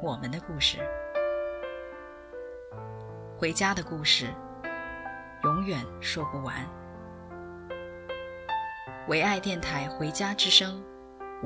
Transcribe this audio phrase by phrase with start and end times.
[0.00, 0.78] 我们的故事，
[3.36, 4.26] 回家的故事。
[5.42, 6.54] 永远说不完。
[9.08, 10.80] 唯爱电台《回家之声》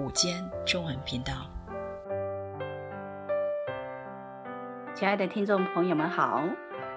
[0.03, 1.33] 午间中文频道，
[4.95, 6.43] 亲爱的听众朋友们好，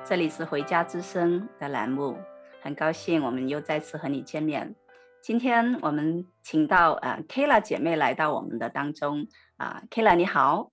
[0.03, 2.17] 这里是《回家之声》的栏目，
[2.61, 4.75] 很高兴我们又再次和你见面。
[5.21, 10.71] 今天我们请到呃 Kayla 姐妹来到我们的当中啊，Kayla 你好，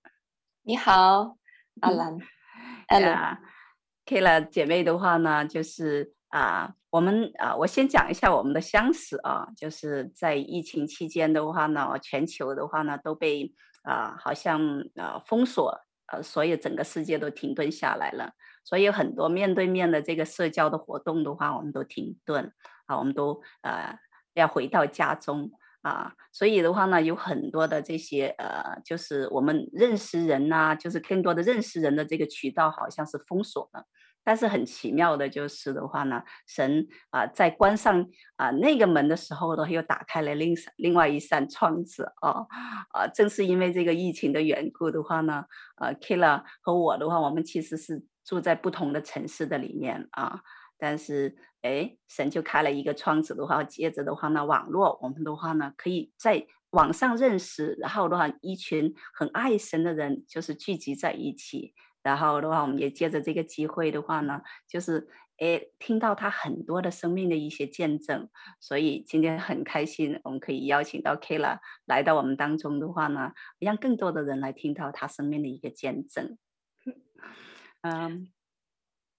[0.65, 1.37] 你好，
[1.81, 2.17] 阿兰，
[2.87, 3.43] 阿兰。
[4.07, 14.61] Kayla 姐妹的话呢，就是啊，我们啊，我先讲一下我们的相识啊，就是在疫情期间的话呢，全球的话呢都被啊，好像
[14.95, 18.31] 啊封锁，呃，所以整个世界都停顿下来了，
[18.63, 22.53] 所以很多面对面的这个社交的活动的话，我们都停顿
[22.87, 23.99] 啊，我们都呃
[24.35, 25.51] 要回到家中。
[25.83, 33.85] 啊，所以的话呢，有很多的这些呃，就是我们认识人呐、就是更多的认识人的这个渠道好像是封锁了。
[34.25, 38.07] 但是很奇妙的就是的话呢，神啊，在关上
[38.37, 42.47] 啊那个门的时候呢，又打开了另另外一扇窗子啊
[42.93, 43.09] 啊！
[43.13, 45.45] 正是因为这个疫情的缘故的话呢，
[45.81, 50.41] 呃，Kayla 和我的话，我们其实是住在不同的城市的里面啊。
[50.83, 61.73] 但是，哎，神就开了一个窗子的话，接着的话呢，网络我们的话呢，可以在网上认识，然后的话，一群很爱神的人就是聚集在一起，
[62.03, 65.07] 然后的话，我们也借着这个机会的话呢，就是
[65.37, 68.29] 哎，听到他很多的生命的一些见证，
[68.59, 76.37] 所以今天很开心，我们可以邀请到 Kayla 来到我们当中的话呢，让更多的人来听到他生命的一个见证。
[77.83, 78.33] 嗯。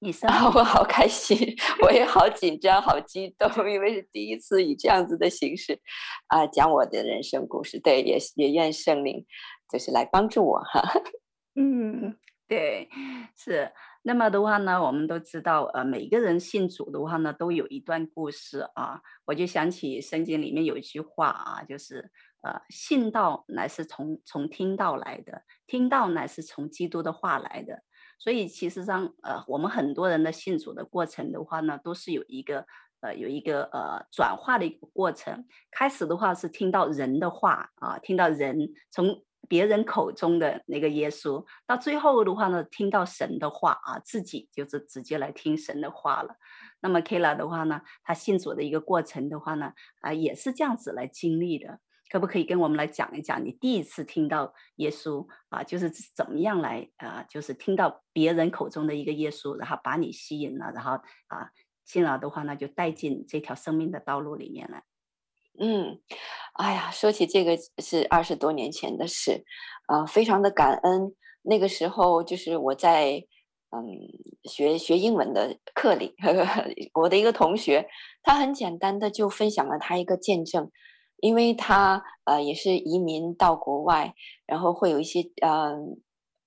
[0.03, 1.37] 你生，我好开心，
[1.81, 5.79] 我也好紧张，好激动，因为是第一次以这样子的形式
[6.27, 7.79] 啊讲我的人生故事。
[7.79, 9.25] 对，也也愿圣灵
[9.71, 10.83] 就是来帮助我哈。
[11.55, 12.17] 嗯，
[12.49, 12.89] 对，
[13.37, 13.71] 是。
[14.05, 18.99] 那么的话呢，我们都知道，呃，每个人信主的话呢，都有一段故事啊。
[19.23, 22.11] 我就想起圣经里面有一句话啊，就是
[22.41, 27.81] 呃，信道乃是从从听道来的，听道乃是从基督的话来的。
[28.23, 32.65] 所以其实上，呃，我们很多人的信主的过程的话呢，都是有一个，
[33.01, 35.45] 呃，有一个呃转化的一个过程。
[35.69, 46.37] 开始的话是听到人的话啊，听到人从别人口中的那个耶稣，到最后的话呢，听到神的话啊，自己就是直接来听神的话了。
[46.79, 51.81] 那么 Kayla 的话呢，他信主的一个过程的话呢，啊，也是这样子来经历的。
[52.13, 60.91] 可不可以跟我们来讲一讲你第一次听到耶稣啊，就是怎么样来啊，就是听到别人口中的一个耶稣，然后把你吸引了，然后
[61.25, 61.49] 啊，
[61.83, 64.83] 进而的话呢，就带进这条生命的道路里面来。
[65.59, 66.01] 嗯，
[66.53, 69.43] 哎呀，说起这个是二十多年前的事，
[69.87, 71.15] 啊，非常的感恩。
[71.41, 73.25] 那个时候就是我在
[73.71, 73.89] 嗯
[74.43, 76.63] 学学英文的课里呵呵，
[77.01, 77.87] 我的一个同学，
[78.21, 80.69] 他很简单的就分享了他一个见证。
[81.23, 84.13] 因为他呃也是移民到国外，
[84.45, 85.73] 然后会有一些呃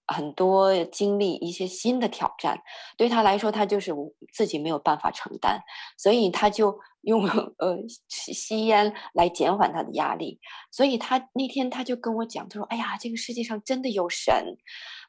[0.06, 2.60] 很多经历一些新的挑战，
[2.98, 3.90] 对他来说他就是
[4.34, 5.60] 自己没有办法承担，
[5.96, 10.38] 所以他就 用呃吸吸烟来减缓他的压力。
[10.70, 14.58] 所以他那天他就跟我讲，他说：“哎呀，这个世界上真的有神，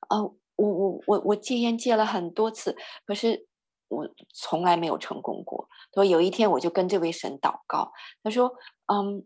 [0.10, 0.24] 呃，
[0.56, 3.48] 我我我我戒烟戒了很多次，可是
[3.90, 7.92] 我从来没有成功过。”他说有一天我就跟这位神祷告，
[8.24, 8.50] 他说
[8.88, 9.26] ：“嗯。”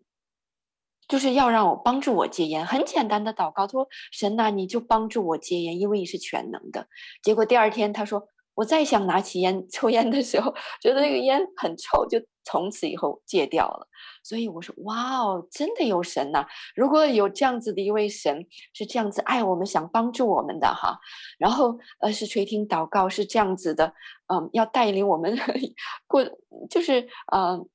[1.11, 6.87] 就是要让我帮助我戒烟，很简单的祷告，他说：“神呐，你就帮助我戒烟，因为你是全能的。”
[7.21, 8.23] 结果第二天他说
[8.55, 13.89] ：“我再想拿起烟抽烟的时候，觉得那个烟很臭，就从此以后戒掉了。”
[14.23, 16.45] 所以我说：“哇哦，真的有神呐！
[16.75, 20.97] 如果有这样子的一位神，是这样子爱我们，想帮助我们的哈，
[21.37, 23.93] 然后呃是垂听祷告，是这样子的，
[24.33, 25.37] 嗯，要带领我们
[26.07, 26.23] 过，
[26.69, 27.67] 就是嗯。”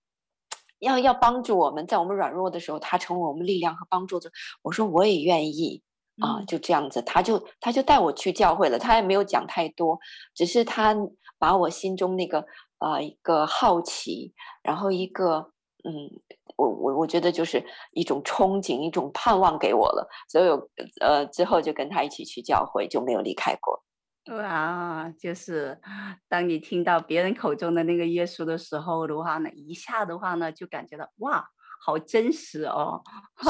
[0.79, 4.31] 要要帮助我们，在我们软弱的时候，他成为我们力量和帮助者。
[4.63, 5.83] 我说我也愿意
[6.21, 8.79] 啊，就这样子，他就他就带我去教会了。
[8.79, 9.99] 他也没有讲太多，
[10.35, 10.97] 只是他
[11.39, 12.45] 把我心中那个
[12.79, 14.33] 呃一个好奇，
[14.63, 15.53] 然后一个
[15.85, 16.11] 嗯，
[16.57, 20.69] 我我我觉得就是一种憧憬，一种盼望给我了，所以我
[21.01, 23.83] 呃之后就跟他一起去教会，就没有离开过。
[24.29, 25.81] 哇，就是
[26.29, 31.49] 当你听到别人口中的那个耶稣的时候的话呢，一下的话呢，就感觉到哇，
[31.81, 33.05] 好真实哦，
[33.39, 33.49] 是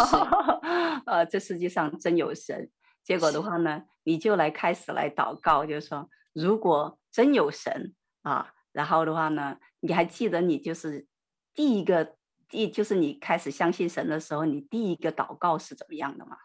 [1.07, 2.71] 呃，这世界上真有神。
[3.03, 11.07] 结果的话呢，你就来开始来祷告，就是说，如果真有神啊，然后的话呢，你还记得你就是
[11.55, 12.17] 第一个
[12.51, 16.37] 第，就是你开始相信神的时候，你第一个祷告是怎么样的吗？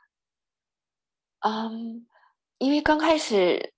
[1.40, 2.08] 嗯，
[2.60, 3.74] 因为刚开始。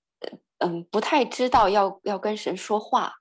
[0.63, 3.13] 嗯，不太知道要要跟神说话，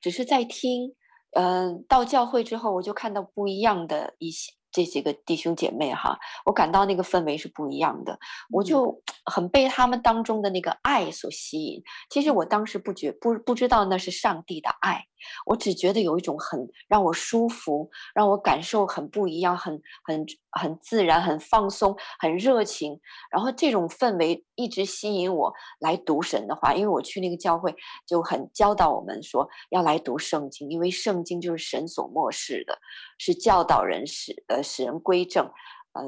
[0.00, 0.94] 只是在听。
[1.32, 4.52] 嗯，到教会之后，我就看到不一样的一些。
[4.70, 8.18] 这几个弟兄姐妹哈，我感到那个氛围是不一样的，
[8.50, 11.82] 我就很被他们当中的那个爱所吸引。
[12.10, 15.06] 其实我当时不觉不不知道那是上帝的爱，
[15.46, 20.26] 我只觉得有一种很让我舒服，让我感受很不一样，很很
[20.58, 23.00] 很自然，很放松，很热情。
[23.30, 27.74] 然后这种氛围一直吸引我来读神的话，因为我去那个教会
[28.06, 32.78] 就很教导我们说要来读圣经，因为圣经就是神所默示的，
[33.18, 34.58] 是教导人使呃。
[34.68, 35.46] 使人归正，
[35.92, 36.02] 呃，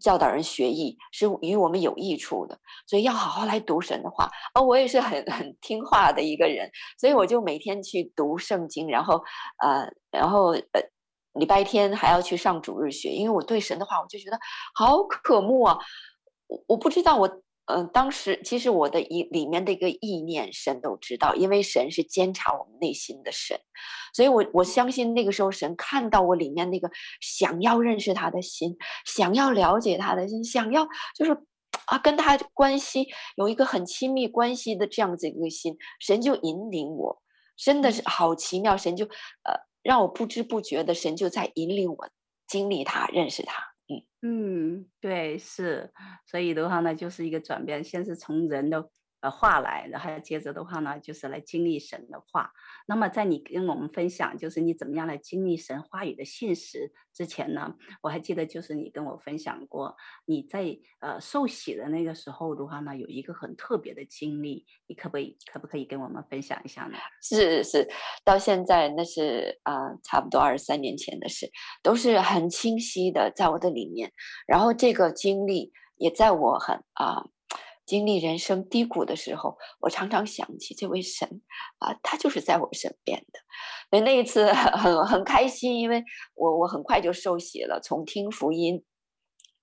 [0.00, 4.28] 教导人学艺，是与我们有益处的，所以要好好来读神的话。
[4.54, 9.22] 哦我也是很 很听话的一个人，所以我就每天去读圣经，然后
[9.62, 10.82] 呃，然后呃，
[11.34, 14.38] 礼拜天还要去上主日学，因为我对神的话，我就觉得
[14.74, 15.78] 好渴慕啊！
[16.46, 17.42] 我我不知道我。
[17.66, 23.56] 嗯，当时其实我的一里面的一个意念，神都知道，因为神是监察我们内心的神，
[24.12, 26.90] 所以我我相信那个时候神看到我里面那个
[27.20, 28.76] 想要认识他的心，
[29.06, 31.30] 想要了解他的心，想要就是
[31.86, 33.06] 啊跟他关系
[33.36, 37.22] 有一个很亲密关系的这样子一个心，神就引领我，
[37.56, 42.10] 真的是好奇妙，神就呃让我不知不觉的神就在引领我
[42.46, 43.62] 经历他，认识他。
[43.88, 45.92] 嗯嗯，对，是，
[46.26, 48.90] 所以的话呢，就是一个转变，先是从人的。
[49.22, 52.50] 呃，话来，然后接着的话呢，就是来经历神的话。
[52.88, 59.94] 那么，在你跟我们分享，就是你怎么样来经历神话语的信实之前呢，我还记得，就是你跟我分享过，
[60.26, 66.98] 你在呃受洗的那个时候的话呢，有一个很特别的经历，你可不可以可不可以跟我们分享一下呢？
[67.22, 67.88] 是是，
[68.24, 71.48] 到现在那是啊、呃，差不多二十三年前的事，
[71.80, 74.10] 都是很清晰的在我的里面。
[74.48, 77.22] 然后这个经历也在我很啊。
[77.84, 81.42] 经历人生低谷的时候，我常常想起这位神
[81.78, 83.40] 啊，他就是在我身边的。
[83.90, 86.02] 所以那一次很很开心，因为
[86.34, 87.80] 我我很快就受洗了。
[87.80, 88.82] 从听福音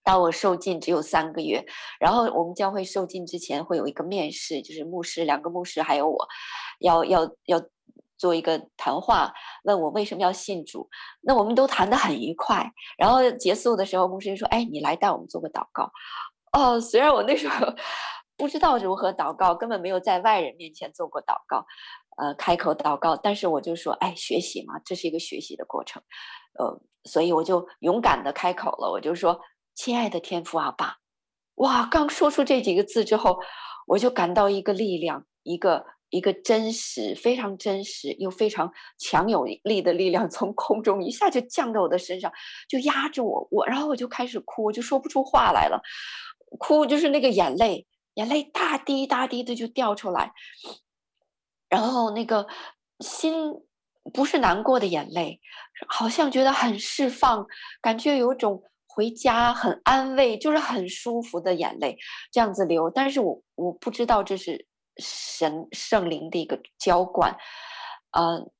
[0.04, 1.66] 到我受浸只有三个月。
[2.00, 6.27] 然后我们教会受浸之前会有一个面试，就是牧师两个牧师还有我
[6.80, 7.62] 要要要
[8.18, 9.33] 做一个谈话，
[9.63, 10.89] 问我为什么要信主。
[11.22, 12.69] 那我们都谈得很愉快。
[12.98, 15.89] 然后结束的时候，牧师就说：“哎，你来带我们做个祷告。”
[16.51, 17.68] 哦，虽然我那时候
[18.38, 21.65] 不知道如何祷告，根本没有在外人面前做过祷告，
[22.18, 26.01] 呃，开口祷告，但是我就说，哎，学习嘛，这是一个学习的过程，
[26.58, 29.39] 呃，所以我就勇敢的开口了，我就说，
[29.75, 30.98] 亲爱的天父阿爸，
[31.56, 33.39] 哇，刚说出这几个字之后，
[33.88, 35.86] 我就感到一个力量，一个。
[36.12, 42.32] 一个真实、非常真实又非常强有力的力量从空中一下就降到我的身上，
[42.68, 45.79] 就压着我，我然后我就开始哭，我就说不出话来了，
[46.58, 50.32] 哭就是那个眼泪，眼泪大滴大滴的就掉出来，
[51.70, 52.48] 然后那个
[53.00, 53.53] 心
[54.13, 55.39] 不是难过的眼泪，
[55.88, 57.46] 好像觉得很释放，
[57.82, 61.98] 感觉有种回家很安慰，就是很舒服的眼泪
[62.32, 64.65] 这样子流，但是我我不知道这是。
[65.01, 67.34] 神圣灵的一个浇灌，
[68.12, 68.51] 呃，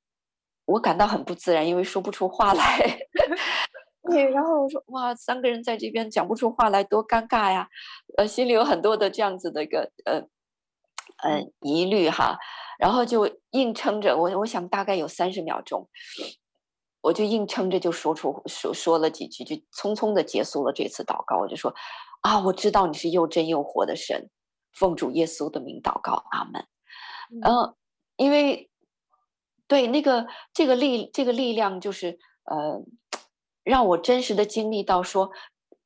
[0.64, 2.98] 我感到很不自然，因为说不出话来。
[4.10, 7.70] 对，然后我说哇，三个人在这边讲不出话来，多尴尬呀！
[8.18, 10.22] 呃，心里有很多的这样子的一个呃
[11.24, 12.38] 呃疑虑哈，
[12.80, 14.18] 然后就硬撑着。
[14.18, 15.88] 我我想大概有三十秒钟，
[17.02, 21.38] 我就硬撑着就说出说说了几句，就匆匆的结束了这次祷告。
[21.38, 21.74] 我就说
[22.22, 24.30] 啊，我知道你是又真又活的神。
[24.72, 26.66] 奉主耶稣的名祷告，阿门。
[27.32, 27.76] 嗯、呃，
[28.16, 28.70] 因为
[29.68, 32.82] 对那个这个力这个力量，就是呃，
[33.70, 35.32] 让我真实的经历到说，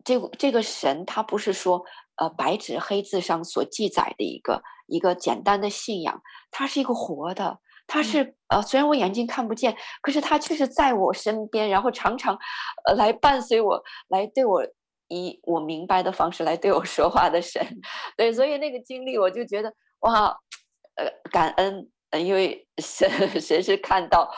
[0.04, 1.84] 这个这个神他不是说
[2.16, 12.38] 呃白纸黑字上所记载的一个一个简单的信仰，他是一个活的，他是、嗯、呃虽然我眼睛看不见，可是他却是在我身边，然后常常
[12.88, 14.66] 呃来伴随我，来对我。
[15.10, 17.62] 以我明白的方式来对我说话的神，
[18.18, 20.26] 对，所以那个经历我就觉得哇，
[20.96, 21.88] 呃，感恩，
[22.20, 23.08] 因为神
[23.40, 24.32] 神是看到，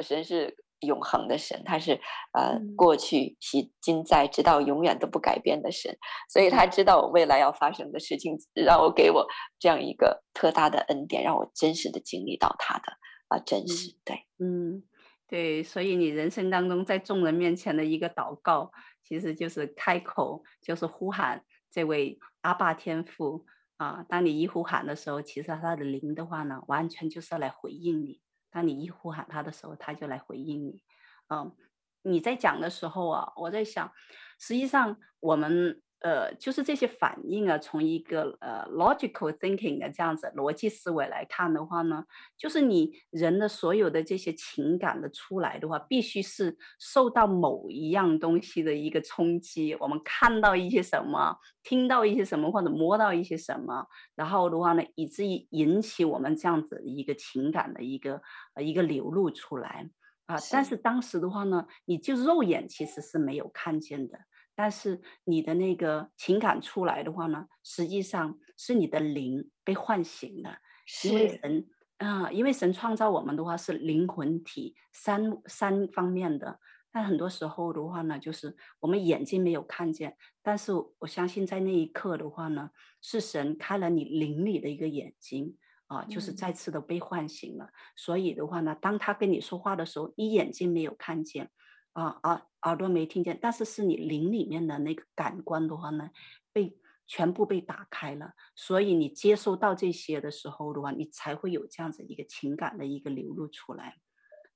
[0.00, 2.00] 神是永恒的神，他是
[2.32, 5.98] 呃过去、昔、今、在，直到永远都不改变的神，
[6.30, 9.26] 所以他知道我未来要发生的事情，让我给我
[9.58, 12.92] 这样一个特大的恩典，让我真实的经历到他的
[13.28, 13.94] 啊、呃、真实。
[14.04, 14.82] 对，嗯，
[15.28, 18.70] 对，所以你人生当中在众人面前的一个祷告，
[19.02, 23.44] 其实就是开口，就是呼喊这位阿爸天父
[23.76, 24.04] 啊。
[24.08, 28.20] 当你一呼喊的时候，其实他的灵的话呢，完全就是要来回应你。
[28.56, 30.82] 那你一呼喊他的时候，他就来回应你。
[31.28, 31.54] 嗯，
[32.00, 33.92] 你在讲的时候啊，我在想，
[34.38, 42.04] 实际上我们呃，就是这些反应啊，从一个呃 logical thinking 的这样子逻辑思维来看的话呢，
[42.38, 49.74] 就是你人的所有的这些情感的出来的话，必须是受到某一样东西的一个冲击。
[49.80, 58.22] 我们看到一些什么，听到一些什么，或者摸到一些什么，然后的话呢，以至于引起我们这样子一个情感的一个
[58.54, 59.90] 呃一个流露出来。
[60.26, 64.18] 啊，但是当时的话呢，你就肉眼其实是没有看见的，
[64.56, 70.58] 但是你的那个情感出来的话呢，实际上是你的灵被唤醒了。
[70.86, 71.08] 是。
[71.08, 76.58] 因为神啊，因为神创造我们的话是灵魂体三三方面的，
[76.90, 82.70] 但很多时候的话呢，就是我们眼睛没有看见，但是我相信在那一刻的话呢，
[83.00, 85.56] 是神开了你灵里的一个眼睛。
[85.88, 87.66] 啊，就是再次的被唤醒了。
[87.66, 91.48] 嗯、所以的话呢，当他跟你说话的时候，你眼睛没有看见，
[91.96, 96.10] 啊耳耳朵没听见，但是是你灵里面的那个感官的话呢，
[96.52, 96.76] 被
[97.06, 98.32] 全部被打开了。
[98.54, 103.96] 所以你接收到这些的时候的话，你才会有这样子一个情感的一个流露出来。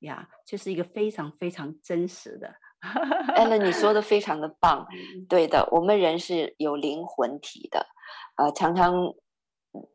[0.00, 2.54] 呀，这、就是一个非常非常真实的。
[3.36, 4.86] Ellen，你说的非常的棒。
[5.28, 7.86] 对的，我们人是有灵魂体的，
[8.36, 9.14] 呃，常常。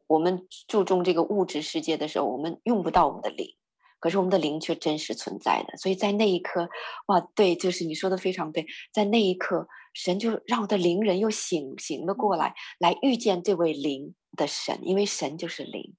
[0.08, 3.58] 我们注重这个物质世界的时候，我们用不到我们的灵，
[4.06, 5.76] 可是我们的灵却真实存在的。
[5.78, 6.70] 所以在那一刻，
[7.08, 15.96] 哇，对，就是你说的非常对，在那一刻，神就让我的灵人又醒醒了过来，来遇见这位灵的神，因为神就是灵。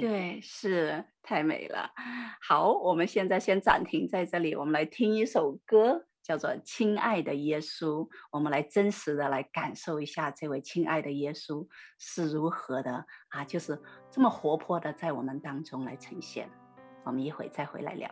[0.00, 1.90] 对，是太美了。
[2.40, 6.04] 好，我们现在先暂停在这里，我们来听一首歌。
[6.20, 11.66] 叫做亲爱的耶稣，我们来真实的来感受一下这位亲爱的耶稣
[11.98, 16.50] 是如何的啊，就是这么活泼的在我们当中来呈现。
[17.08, 18.06] 我们一会再回来聊。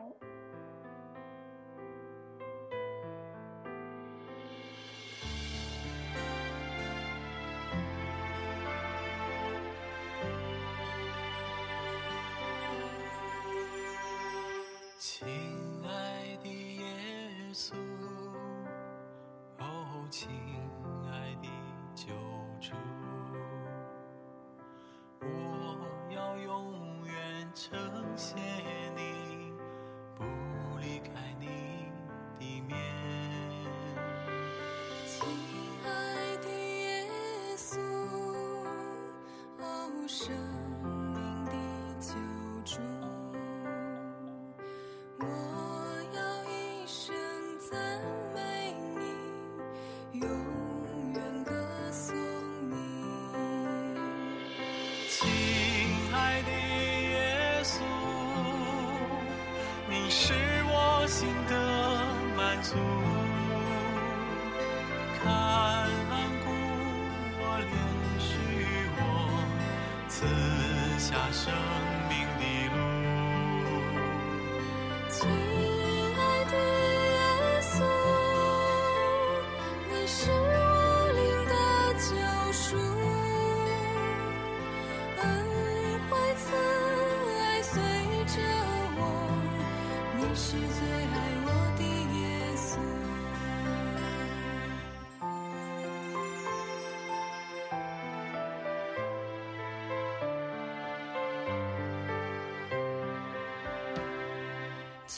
[71.08, 71.85] 下手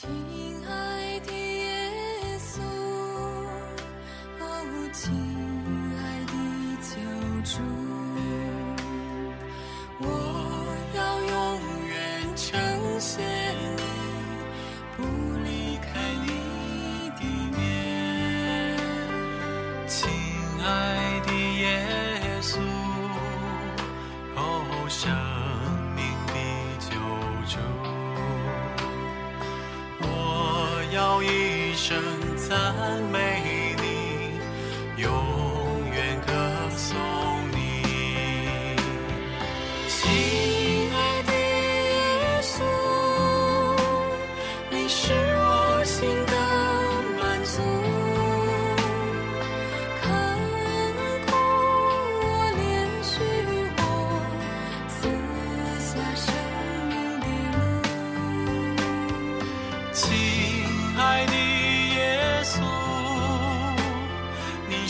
[0.01, 0.09] 亲
[0.65, 2.63] 爱的耶稣
[4.39, 4.43] 哦
[4.93, 5.11] 亲
[5.99, 6.33] 爱的
[6.87, 6.95] 救
[7.43, 7.59] 主
[9.99, 10.07] 我
[10.95, 11.35] 要永
[11.89, 11.97] 远
[12.37, 12.47] 呈
[13.01, 13.27] 现
[13.77, 13.83] 你
[14.97, 15.03] 不
[15.43, 15.89] 离开
[16.23, 16.31] 你
[17.19, 17.21] 的
[17.57, 17.59] 面
[19.89, 19.99] 亲
[20.63, 21.29] 爱的
[21.59, 21.61] 耶
[22.41, 22.78] 稣
[31.23, 31.97] 一声
[32.37, 32.57] 赞
[33.13, 33.18] 美。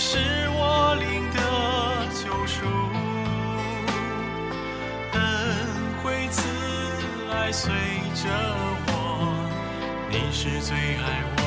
[0.01, 0.17] 是
[0.51, 1.41] 我领的
[2.15, 2.65] 救赎
[5.13, 5.21] 恩
[6.01, 6.49] 惠慈
[7.33, 7.75] 爱随
[8.15, 8.31] 着
[8.87, 8.93] 我
[10.09, 11.38] 你是最爱我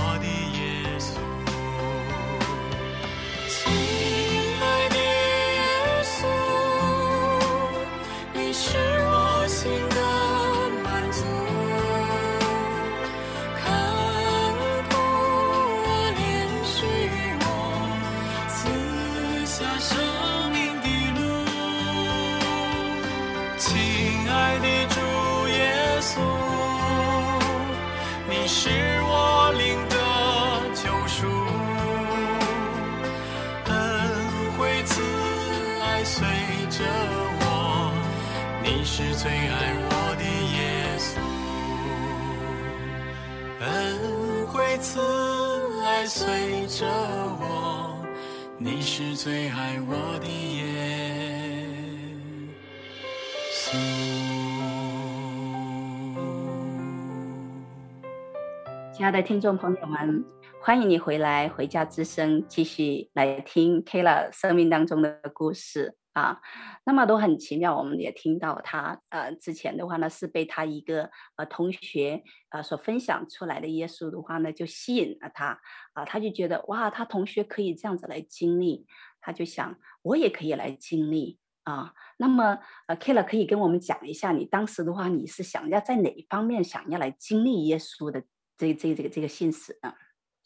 [59.02, 60.24] 亲爱的听众朋友们，
[60.62, 66.40] 欢迎你回来《回家之声》，继续来听 Kayla 生命当中的故事啊。
[66.86, 72.22] 那么都很奇妙，我们也听到他呃之前的话呢，是被他一个呃同学
[72.52, 75.60] 呃所分享出来的耶稣的话呢，就吸引了他
[75.94, 78.86] 啊，他就觉得哇，他同学可以这样子来经历，
[79.20, 81.92] 他就想我也可以来经历啊。
[82.18, 88.22] 那么呃，Kayla 可以跟我们讲一下，你当时的话，你是想要在哪一方面想要来经历耶稣的？
[88.62, 89.96] 这这这个这个信使啊，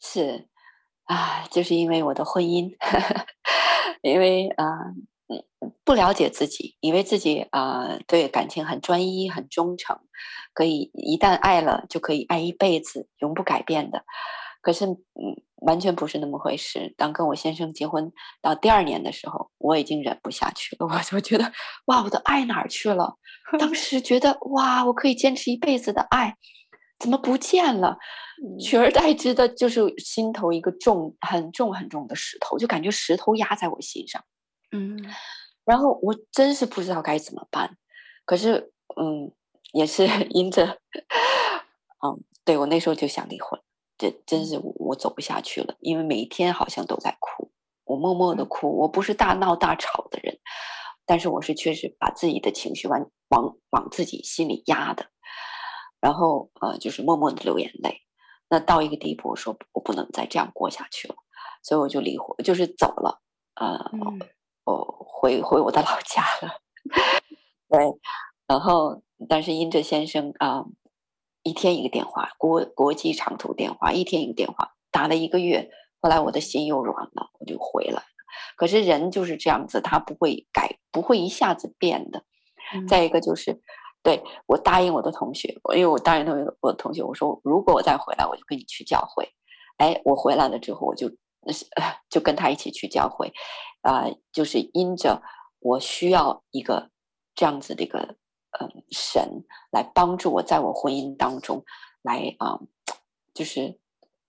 [0.00, 0.48] 是
[1.04, 3.26] 啊，就是因为我的婚姻， 呵呵
[4.00, 4.64] 因为啊，
[5.28, 5.44] 嗯，
[5.84, 9.98] 不了解自己，以为自己啊对感情很专一、很忠诚，
[10.54, 14.04] 可以一旦爱了就可以爱一辈子，永不改变的。
[14.62, 14.96] 可是嗯，
[15.56, 16.94] 完全不是那么回事。
[16.96, 21.52] 当跟我先生结婚到第二年的时候，我已经忍不下去了，我就觉得
[21.84, 23.18] 哇，我的爱哪儿去了？
[23.58, 26.34] 当时觉得哇，我可以坚持一辈子的爱。
[26.98, 27.98] 怎么不见了？
[28.60, 34.22] 取而代之的就是心头一个重、很重、很重的石头，就感觉石头压在我心上。
[34.72, 34.98] 嗯，
[35.64, 37.78] 然后我真是不知道该怎么办。
[38.26, 39.32] 可是，嗯，
[39.72, 40.66] 也是 因着，
[42.04, 43.58] 嗯，对，我那时候就想离婚，
[43.96, 47.50] 这真是我，我走不下去了，因为每一天好像都在哭，
[47.84, 48.80] 我默默的哭。
[48.80, 50.38] 我不是大闹大吵的人，
[51.06, 55.06] 但是我是确实把自己的情绪往往往自己心里压的。
[56.00, 58.02] 然后呃，就是默默的流眼泪。
[58.48, 61.16] 那到一个地步，我说我不能再这样过下去了，
[61.64, 63.20] 所以我就离婚，就是走了。
[63.56, 64.20] 呃，嗯、
[64.64, 66.60] 我回回我的老家了。
[67.68, 67.80] 对，
[68.46, 70.66] 然后但是因着先生啊、呃，
[71.42, 78.02] 一天一个电话，国国际长途电话，一天一个电话，打了一个月，后来我的心又软了，我就回来了。
[78.56, 82.22] 可是人就是这样子，他不会改，不会一下子变的。
[82.74, 83.60] 嗯、再一个就是。
[84.06, 89.28] 对，我答应我的同学，因为我答应同学，我的同学，我说如果我再回来，我就跟你去教会。
[89.78, 91.10] 哎，我回来了之后，我就
[92.08, 93.32] 就跟他一起去教会，
[93.80, 95.20] 啊、呃，就是因着
[95.58, 96.92] 我需要一个
[97.34, 97.98] 这样子的一个
[98.60, 101.64] 嗯、呃、神来帮助我，在我婚姻当中
[102.02, 102.60] 来啊、呃，
[103.34, 103.76] 就是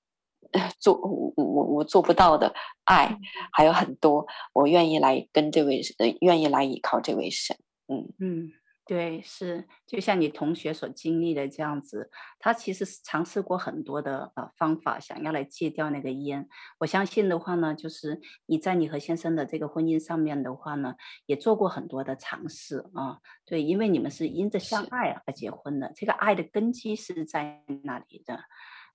[0.82, 2.52] 做我我我做不到的
[2.84, 3.16] 爱
[3.52, 7.56] 还有很多，我愿意来跟这位呃愿意来依靠这位神，
[7.88, 8.50] 嗯嗯。
[8.88, 16.48] 对，是就像你同学所经历的这样子，他其实是尝试过很多的呃方法，想要来戒掉那个烟。
[16.80, 20.96] 我相信的话呢，就是你在你和先生的这个婚姻上面的话呢，
[21.26, 23.20] 也做过很多的尝试啊。
[23.46, 28.40] 对，因为你们是因着相爱而结婚的，这个爱的根基是在那里的。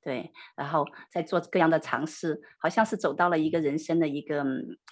[0.02, 4.42] 对，然后在做各样的尝试，好像是走到了一个人生的一个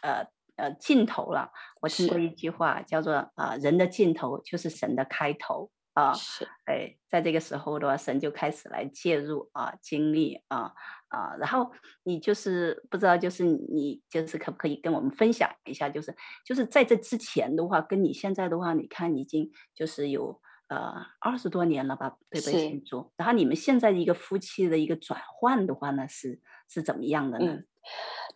[0.03, 0.27] 呃。
[0.61, 1.51] 呃，尽头了。
[1.81, 6.13] 我听过一句话，叫做“啊、呃，人的尽头就是神的开头”啊。
[6.13, 10.73] 是，哎，在这个时候的话，神就开始来介入啊，经历啊
[11.09, 11.35] 啊。
[11.39, 20.41] 然后你就是不知道，就是你就是可不可以跟我们分享一下，就是就是在这之前的话，跟你现在的话，你看已经就是有
[20.71, 22.69] 呃二十多年了吧，对不对？
[22.69, 23.13] 庆祝。
[23.17, 27.53] 然后你们现在一个夫妻的一个转换的话呢，是是怎么样的呢？
[27.53, 27.67] 嗯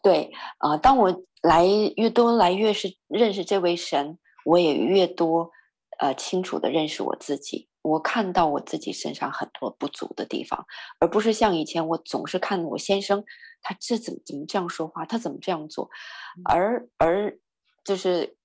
[0.03, 1.67] 对啊、呃，当我来
[1.97, 5.51] 越多来越是认识这位神，我也越多
[5.99, 7.69] 呃清楚的认识我自己。
[7.83, 10.67] 我看到我自己身上很多不足的地方，
[10.99, 13.25] 而不是像以前我总是看我先生
[13.63, 15.89] 他这怎么怎么这样说话，他怎么这样做，
[16.45, 17.39] 而而
[17.85, 18.37] 就是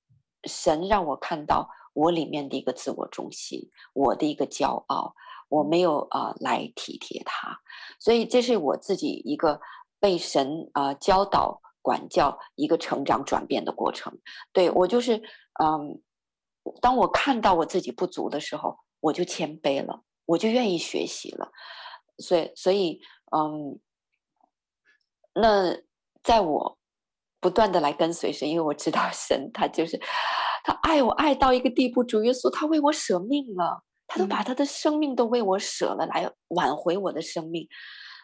[0.44, 5.14] 神让我看到我里面的一个自我中心，我的一个骄傲，
[5.50, 7.60] 我没有啊、呃、来体贴他，
[8.00, 9.60] 所以这是我自己一个。
[10.02, 14.18] 被神啊、呃、教导管教一个成长转变的过程，
[14.54, 15.22] 对我就是
[15.62, 16.02] 嗯，
[16.80, 21.52] 当我看到我自己不足的时候，我就谦卑了，我就愿意学习了。
[22.18, 23.02] 所以，所以，
[23.36, 23.78] 嗯，
[25.34, 25.76] 那
[26.24, 26.80] 在我
[27.42, 30.00] 不断的来跟随神，因为我知道神他就是
[30.70, 37.68] 他爱我爱到一个地步，主耶稣他为我舍命了，他都把他的生命都为我舍了，来挽回我的生命。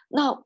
[0.08, 0.44] 那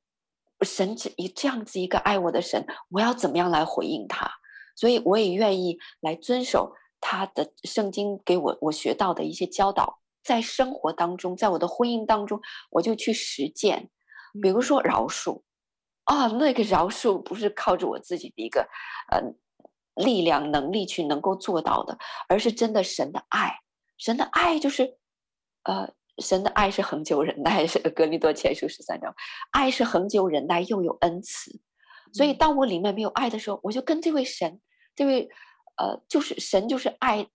[0.62, 4.30] 神只以这样子一个爱我的神，我要怎么样来回应他？
[4.76, 9.98] 所以我也愿意来遵守他的圣经给我我学到的一些教导。
[10.22, 13.90] 在生活当中，在我的婚姻当中，我就去实践。
[14.40, 15.42] 比如说饶恕，
[16.04, 18.66] 啊，那个饶恕不是靠着我自己的一个
[19.10, 19.20] 呃
[20.00, 23.60] 力量能力去能够做到的，而是真的神的爱。
[23.98, 24.96] 神的爱就是，
[25.64, 29.14] 呃，神的爱是恒久忍耐，是格林多前书十三章，
[29.52, 31.60] 爱是恒久忍耐，又有恩慈。
[32.12, 34.60] 所以当我里面没有爱的时候，我就跟这位神，
[34.96, 35.28] 这位
[35.76, 37.28] 呃，就是神就是爱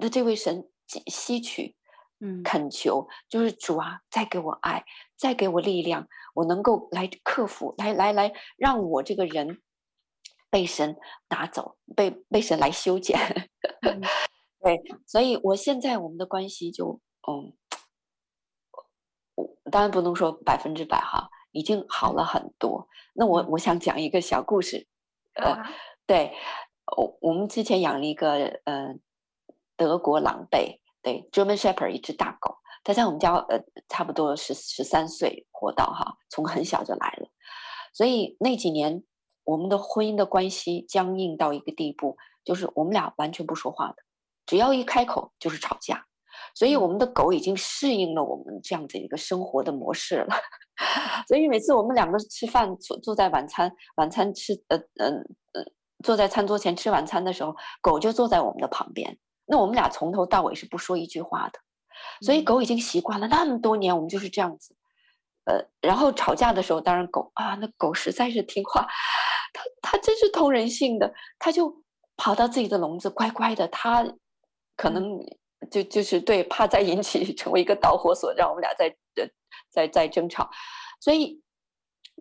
[0.00, 0.68] 的这位神
[1.06, 1.76] 吸取。
[2.22, 4.84] 嗯，恳求就是主啊，再给我爱，
[5.16, 9.62] 再给我力量，我能够来克服，来来来，让我这个人
[10.50, 10.96] 被神
[11.28, 13.18] 拿走，被被神来修剪。
[13.82, 14.00] 嗯、
[14.60, 17.56] 对，所以我现在我们的关系就嗯，
[19.34, 22.88] 我当然不能说百分之百哈，已经好了很多。
[23.14, 24.86] 那我我想讲一个小故事，
[25.34, 25.70] 呃，啊、
[26.06, 26.32] 对，
[26.96, 28.94] 我我们之前养了一个呃
[29.76, 30.78] 德国狼狈。
[31.02, 33.58] 对，German Shepherd 一只大狗，它在我们家呃
[33.88, 37.30] 差不多十十三岁活到哈，从很小就来了，
[37.94, 39.02] 所以那几年
[39.50, 43.96] 我们的婚姻的关系僵硬到一个地步，就是我们俩完全不说话的，
[44.46, 46.04] 只要一开口就是吵架，
[46.54, 50.34] 所以我们的狗已经适应了我们这样子一个生活的模式了，
[51.26, 55.08] 所以每次我们两个吃饭坐坐在晚餐晚餐吃呃呃
[55.52, 55.64] 呃
[56.04, 59.18] 坐在餐桌前吃晚餐的时候，狗就坐在我们的旁边。
[59.46, 61.58] 那我们俩从头到尾是不说一句话的，
[62.22, 62.42] 所以。
[62.42, 64.76] 狗已经习惯了那么多年，我们就是这样子。
[65.44, 68.86] 呃，然后吵架的时候，当然狗啊，那狗实在是听话，
[69.52, 71.82] 它它真是通人性的，他就
[72.16, 73.66] 跑到自己的笼子，乖乖的。
[73.68, 74.04] 他
[74.76, 75.18] 可能
[75.70, 79.30] 就就是对，怕再引起 成为一个导火索，让我们俩在在
[79.70, 80.48] 在在争吵，
[81.00, 81.42] 所以。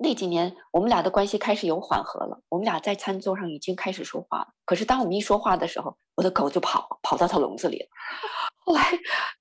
[0.01, 2.41] 那几年，我们俩的关系开始有缓和了。
[2.47, 4.47] 我们俩在餐桌上已经开始说话了。
[4.63, 7.87] 可是当我们一说话的时候，我的狗就跑跑到他笼子里了。
[8.63, 8.81] 后来，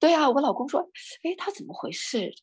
[0.01, 0.81] 对啊，我老公说
[1.22, 2.35] ：“哎，他怎么回事？”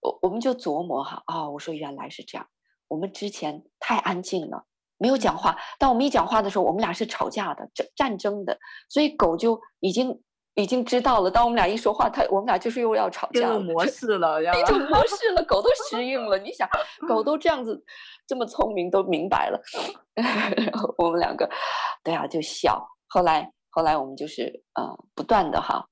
[0.00, 2.46] 我我们就琢磨哈啊、哦，我说原来是这样。
[2.88, 4.66] 我们之前太安静了，
[4.98, 5.56] 没有讲话。
[5.78, 10.20] 当我们一讲话的时候，我们俩是吵架的、战战争的，所以狗就已经。
[10.58, 16.38] 已经知道了，当我们俩一说话，它我们俩就是又要吵架了，模式了，一种模 式了，狗都适应了。
[16.38, 16.66] 你想，
[17.06, 17.78] 狗都这样子，
[18.26, 19.60] 这么聪明，都明白了。
[20.96, 21.46] 我们两个，
[22.02, 22.82] 对啊，就笑。
[23.06, 25.86] 后来，后来我们就是呃，不断的哈。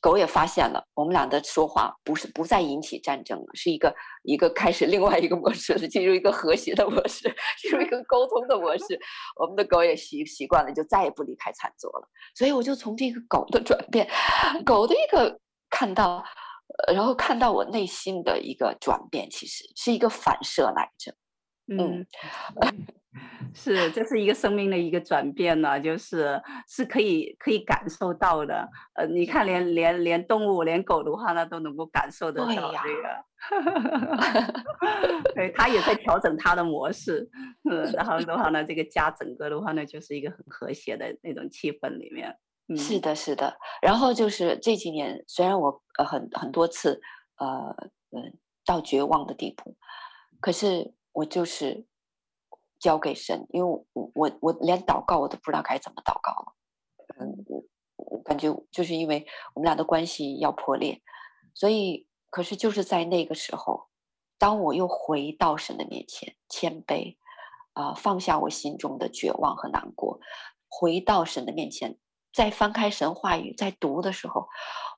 [0.00, 8.98] 狗也发现了，我们俩的说话不是不再引起战争了，是一个一个开始另外一个模式，是进入一个和谐的模式，进入一个沟通的模式。
[9.38, 12.08] 我们的狗也习习惯了，就再也不离开餐桌了。
[12.34, 14.08] 所以我就从这个狗的转变，
[14.64, 16.24] 狗的一个看到，
[16.92, 21.14] 然后看到我内心的一个转变，其实是一个反射来着。
[21.68, 22.06] 嗯。
[22.62, 22.86] 嗯
[23.54, 28.68] 是，这是一个生命的一个转变呢，就是是可以可以感受到的。
[28.94, 33.24] 呃，你看连，连连连动物，连狗的话呢，都能够感受得到这个。
[35.34, 37.26] 对，他也在调整他的模式。
[37.70, 42.36] 嗯，然后的话呢，这个家整个的话呢，就是一个很和谐的那种气氛里面。
[42.68, 43.56] 嗯，是的，是的。
[43.80, 47.00] 然后就是这几年，虽然我呃很很多次
[47.38, 47.74] 呃
[48.10, 49.74] 嗯到绝望的地步，
[50.38, 51.86] 可是我就是。
[52.78, 56.54] 交给神，因为我我我连祷告我都不知道该怎么祷告了，
[57.18, 57.44] 嗯，
[57.96, 61.00] 我感觉就是因为我们俩的关系要破裂，
[61.54, 63.88] 所以可是就是在那个时候，
[64.36, 67.16] 当我又回到神的面前，谦卑，
[67.72, 70.20] 啊、放下我心中的绝望和难过，
[70.68, 71.98] 回到神的面前，
[72.30, 74.48] 再翻开神话语，在读的时候，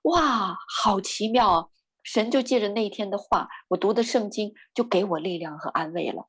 [0.02, 1.68] 哇，好奇妙啊！
[2.03, 6.29] 神就借着那一天的话，我读的圣经就给我力量和安慰了。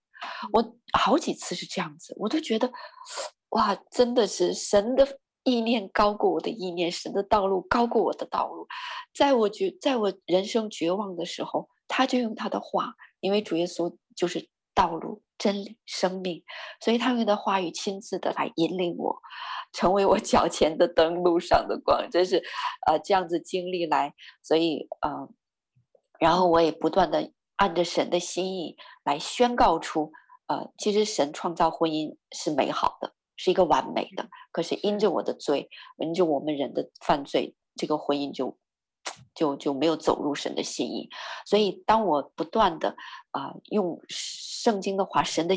[0.52, 2.72] 我好几次是这样子，我都觉得，
[3.50, 8.68] 哇，真的是神的意念高过我的意念，神的道路高过我的道路。
[9.16, 16.44] 在我绝，在我人生绝望的时候，他就用他的话，因为主耶稣就是道路、真理、生命，
[16.82, 19.18] 所以他用的话语亲自的来引领我，
[19.72, 22.10] 成为我脚前的灯，路上的光。
[22.12, 22.44] 真是，
[22.88, 25.30] 呃，这样子经历来，所以，嗯、呃，
[26.20, 27.32] 然后我也不断的。
[27.60, 30.14] 按着神的心意来宣告出，
[30.48, 34.30] 呃，其实神创造婚姻是美好的，是一个完美的。
[34.54, 38.58] 可是因着我的罪，因着我们人的犯罪，这个婚姻就
[39.36, 41.10] 就就没有走入神的心意。
[41.46, 42.96] 所以当我不断的
[43.32, 45.54] 啊、呃、用圣经的话，神的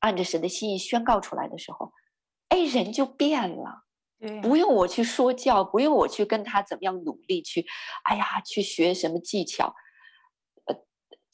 [0.00, 1.90] 按着神的心意宣告出来的时候，
[2.50, 3.84] 哎，人就变了。
[4.42, 7.64] 不用我去说教，不用我去跟他怎么样努力去，
[8.04, 9.74] 哎呀，去学什么技巧。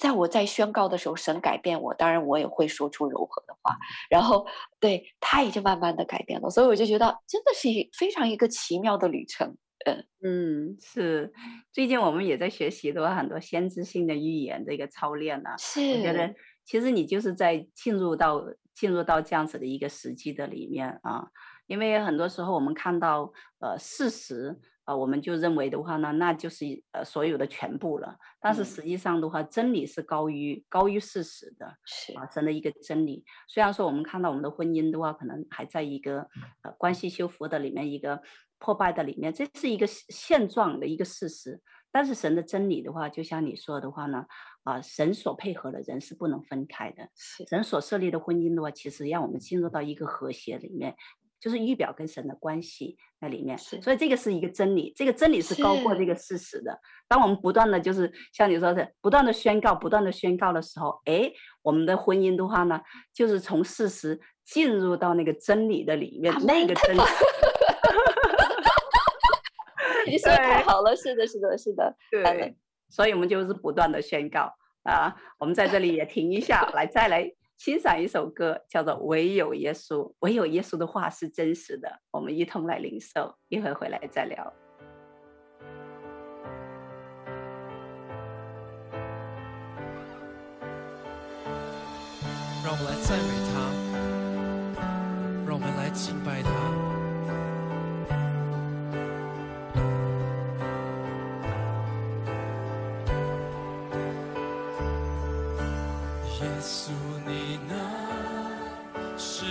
[0.02, 3.76] 呃，在我在宣告的时候，神改变我，当然我也会说出柔和的话。
[4.10, 4.46] 然后，
[4.80, 6.50] 对，他已经慢慢的改变了。
[6.50, 9.56] 所以我就觉得，真的是一非常一个奇妙的旅程。
[9.84, 11.32] 嗯嗯，是。
[11.72, 15.50] 最近我们也在学习的很多先知性的预言的一个操练呢。
[15.58, 15.80] 是。
[15.80, 16.34] 我觉得，
[16.64, 18.42] 其实你就是在进入到
[18.74, 21.28] 进入到这样子的一个时机的里面啊。
[21.66, 28.16] 因为很多时候我们看到呃事实，呃我们就认为的话呢，那就是呃所有的全部了。
[28.40, 33.24] 但是实际上的话，嗯、真理是高于高于事实的，是啊，神的一个真理。
[33.48, 36.28] 虽然说我们看到我们的婚姻的话，可能还在一个
[36.62, 38.20] 呃关系修复的里面，一个
[38.58, 41.60] 破败的里面，这是一个现状的一个事实。
[41.94, 44.24] 但是神的真理的话，就像你说的话呢，
[44.64, 47.06] 啊、呃，神所配合的人是不能分开的。
[47.14, 50.96] 是神所设立的婚姻的话，其实让我们进入到一个和谐里面。
[51.42, 56.78] 就是预表跟神的关系在里面，所以这个是一个真理，这个真理是高过这个事实的。
[57.08, 62.80] 当我们不断的就是像你说的，不断的宣告，不断的宣告的时候，哎，我们的婚姻的话呢，
[63.12, 67.00] 就是从事实进入到那个真理的里面，那个真理。
[70.06, 72.54] 你说太好了，是的，是的，是的，对。
[72.88, 77.32] 所以我们就是不断的宣告啊，我们在这里也停一下，来再来。
[77.58, 84.52] 欣赏一首歌，叫做《唯有耶稣》，唯有耶稣的话是真实的，我们一同来领受，一会回来再聊。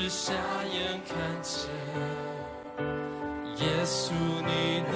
[0.01, 0.33] 只瞎
[0.73, 1.69] 眼看见
[3.57, 4.11] 耶稣，
[4.47, 4.95] 你能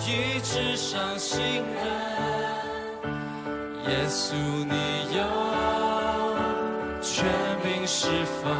[0.00, 1.84] 医治伤心人？
[3.86, 4.32] 耶稣，
[4.64, 5.20] 你有
[7.02, 7.26] 全
[7.62, 8.08] 名释
[8.42, 8.50] 放，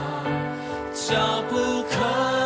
[0.93, 2.40] 脚步可。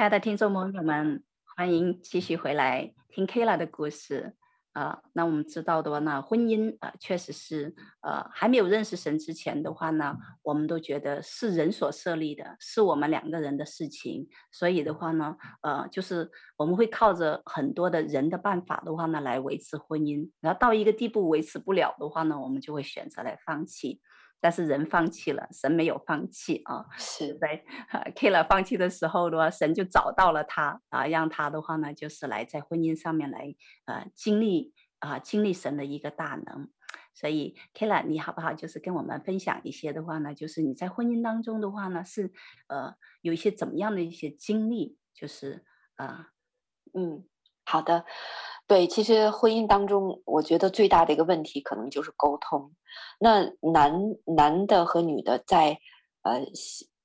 [0.00, 1.22] 亲爱的听众朋友们，
[1.54, 4.34] 欢迎继续回来听 Kayla 的故事。
[4.72, 14.26] 啊，那我们知道的话呢，婚姻啊，确实是呃，还没有认识神之前的话呢，我们都觉得是人所设立的，是我们两个人的事情。
[14.50, 20.30] 所以的话呢，呃，就是我们会靠着很多的人的办法的话呢，来维持婚姻。
[20.40, 24.00] 然后到一个地步维持不了的话呢，我们就会选择来放弃。
[24.40, 26.86] 但是人放弃了，神没有放弃啊！
[26.96, 27.62] 是在
[28.14, 36.70] Kayla 放弃的时候的话，神就找到了他啊，让他的话呢，就是来在婚姻上面来呃经历啊经历神的一个大能。
[37.12, 38.54] 所以 Kayla，你好不好？
[38.54, 42.32] 就是跟我们分享一些的话呢，就是你在婚姻当中的话呢，是
[42.68, 44.96] 呃有一些怎么样的一些经历？
[45.12, 45.64] 就是
[45.96, 46.30] 啊、
[46.94, 47.24] 呃，嗯，
[47.66, 48.06] 好的。
[48.70, 52.70] 对，其实婚姻当中，我觉得最大的一个问题可能就是沟通。
[53.18, 54.00] 那男
[54.36, 55.80] 男的和女的在
[56.22, 56.40] 呃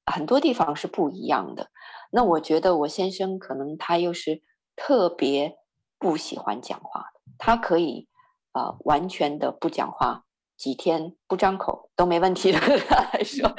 [0.05, 1.71] 很多地方是不一样的。
[2.11, 4.43] 那我觉得我先生可能他又是
[4.75, 5.57] 特别
[5.97, 8.07] 不喜欢讲话的，他可以
[8.53, 10.23] 呃完全的不讲话，
[10.55, 12.59] 几天不张口都没问题的。
[12.87, 13.51] 他来说，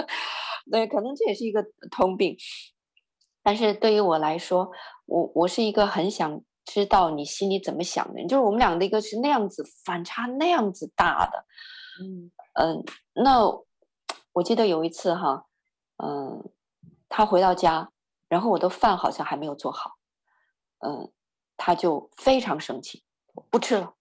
[0.72, 2.34] 对，可能这也是一个通病。
[3.42, 4.70] 但是对于我来说，
[5.04, 6.40] 我我是一个很想。
[6.64, 11.44] 知道你心里怎么想的，就是我们俩的一个是那样子反差那样子大的，
[12.00, 12.30] 嗯。
[12.54, 13.46] 嗯、呃，那
[14.34, 15.46] 我记得有一次哈，
[15.96, 16.50] 嗯、呃，
[17.08, 17.90] 他回到家，
[18.28, 19.92] 然后我的饭好像还没有做好，
[20.80, 21.10] 嗯、呃，
[21.56, 23.02] 他就非常生气，
[23.48, 23.94] 不吃了，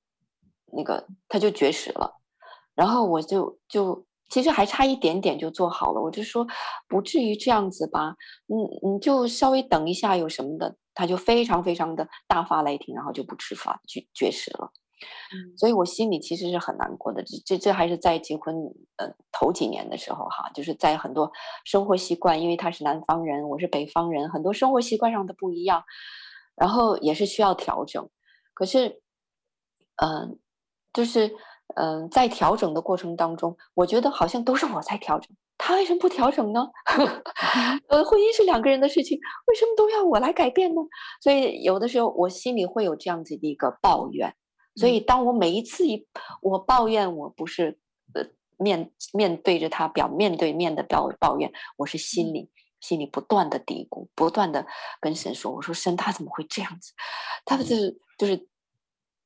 [0.74, 2.19] 那个他就绝食了，
[2.76, 6.48] 然后我就就其实还差一点点就做好了，我就说
[6.88, 8.15] 不至于这样子吧，
[8.48, 10.78] 嗯，你就稍微等一下有什么的。
[10.94, 14.74] 他就非常非常的大发雷霆，然后就不吃饭，绝绝食了。
[15.34, 17.24] 嗯，所以我心里其实是很难过的。
[17.24, 18.54] 这这这还是在结婚
[18.98, 21.32] 呃头几年的时候哈，就是在很多
[21.63, 25.82] 生活习惯，因为他是南方人，我是北方人，很多生活习惯上的不一样，
[26.58, 28.10] 然后也是需要调整。
[28.54, 29.02] 可是，
[29.96, 30.30] 嗯、呃，
[30.91, 31.32] 就是
[31.75, 35.29] 嗯、呃，在调整的过程当中，我觉得好像都是我在调整。
[35.57, 36.67] 他为什么不调整呢？
[37.88, 40.81] 呃，婚姻是两个人的事情，为什么都要我来改变呢？
[41.21, 44.34] 所以有的时候我心里会有这样子的一个抱怨。
[44.75, 46.07] 所以当我每一次一
[46.41, 47.77] 我抱怨，我不是
[48.13, 48.25] 呃
[48.57, 54.65] 面面对着他表面对面的抱抱怨，我是心里心里不断的嘀咕，不断的
[54.99, 56.93] 跟神说：“我说神，他怎么会这样子？
[57.45, 58.47] 他就是就是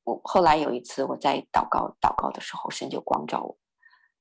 [0.06, 3.58] 我。”后来有一次我在祷告祷告的时候，神就光照我，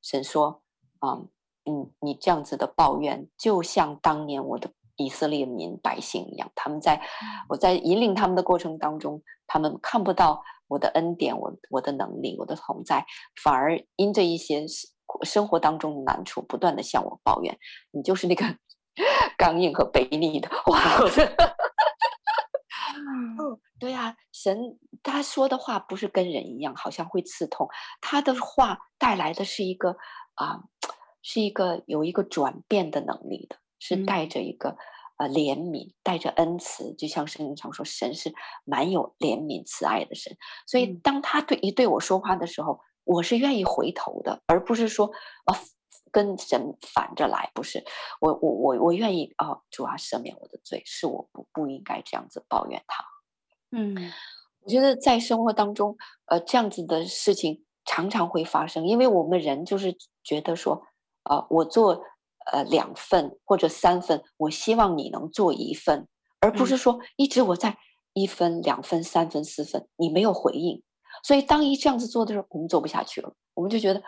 [0.01, 0.61] 神说
[1.01, 1.29] ：“嗯。”
[1.67, 7.01] 你，你这样子的抱怨，就像当年我的以色列民百姓一样，他们在
[7.49, 13.03] 我在引领他们的过程当中，他们看不到我的恩典，我我的能力，我的同在，
[13.43, 14.63] 反而因着一些
[15.23, 17.57] 生活当中的难处，不断的向我抱怨。
[17.89, 18.45] 你就是那个
[19.35, 20.79] 刚硬和卑劣的，哇！
[23.75, 27.67] 哦，对啊，神他说的话不是跟人一样，好像会刺痛，
[28.01, 29.97] 他的话带来的是一个
[30.35, 30.63] 啊。
[31.27, 34.77] 是一个有一个转变的能力的，是带着一个
[35.17, 38.31] 呃怜悯，带着恩慈，就像圣经常说，神是
[38.63, 40.37] 蛮有怜悯慈爱的神。
[40.67, 45.07] 所以当他对一对我说话的时候，我是愿意回头的，而不是说
[45.45, 45.57] 啊
[46.11, 47.49] 跟神反着来。
[47.55, 47.83] 不是，
[48.21, 53.03] 我我我我愿意啊，主啊赦免我的罪，是我不不应该这样子抱怨他。
[53.75, 54.11] 嗯，
[54.61, 55.97] 我觉得在生活当中，
[56.27, 60.83] 呃，这样子的事情常常会发生，因为我们人就是觉得说。
[61.27, 62.03] 啊、呃，我做
[62.51, 66.07] 呃两份或者三份，我希望你能做一份，
[66.39, 67.79] 而不是说一直我在
[68.13, 70.83] 一分、两分、三分、四分，你没有回应。
[71.23, 74.03] 所以当一这样子做的时候，我们做不下去了，我们就觉得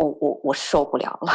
[0.00, 1.32] 我我我受不了了。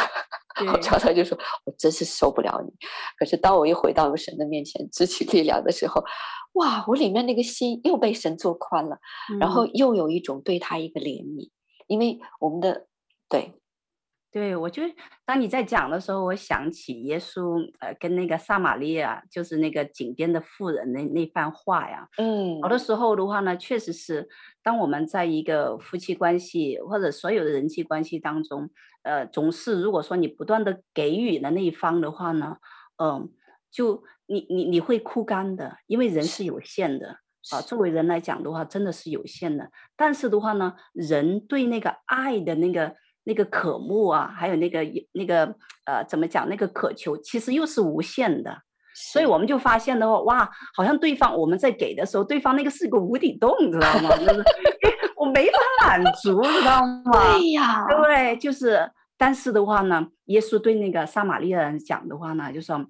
[0.72, 2.72] 我常常就说，我真是受不了你。
[3.18, 6.02] 可是当我一回到神的面前，支取力量的时候，
[6.54, 8.96] 哇，我里面那个心又被神做宽了，
[9.32, 11.50] 嗯、然后又有一种对他一个怜悯，
[11.86, 12.86] 因为我们的
[13.28, 13.52] 对。
[14.36, 14.82] 对，我就
[15.24, 22.06] 当你在讲的时候，我想起耶稣呃跟那个撒玛利亚，就是那个井边的妇人那那番话呀。
[22.18, 24.28] 嗯，好的时候的话呢，确实是
[24.62, 28.68] 当我们在一个夫妻关系或者所有的人际关系当中，
[29.04, 32.58] 呃，总是如果说你不断的给予的那一方的话呢，
[32.98, 33.28] 嗯、呃，
[33.70, 37.20] 就你你你会枯干的，因为人是有限的
[37.52, 37.62] 啊。
[37.62, 39.70] 作为人来讲的话，真的是有限的。
[39.96, 42.96] 但是的话呢，人对那个爱的那个。
[43.26, 44.80] 那个渴慕啊，还有那个
[45.12, 45.54] 那个
[45.84, 46.48] 呃，怎么讲？
[46.48, 48.56] 那个渴求其实又是无限的，
[48.94, 54.14] 所以我们就发现的话，哇，好像对方我们在给的时候，对方那个是个无底洞，知道吗？
[54.16, 54.44] 就是
[55.16, 57.12] 我没法满足，知道吗？
[57.12, 58.90] 对呀，对，就是。
[59.18, 62.84] 但是的话呢，耶稣对那个撒玛利亚人讲的话呢，就说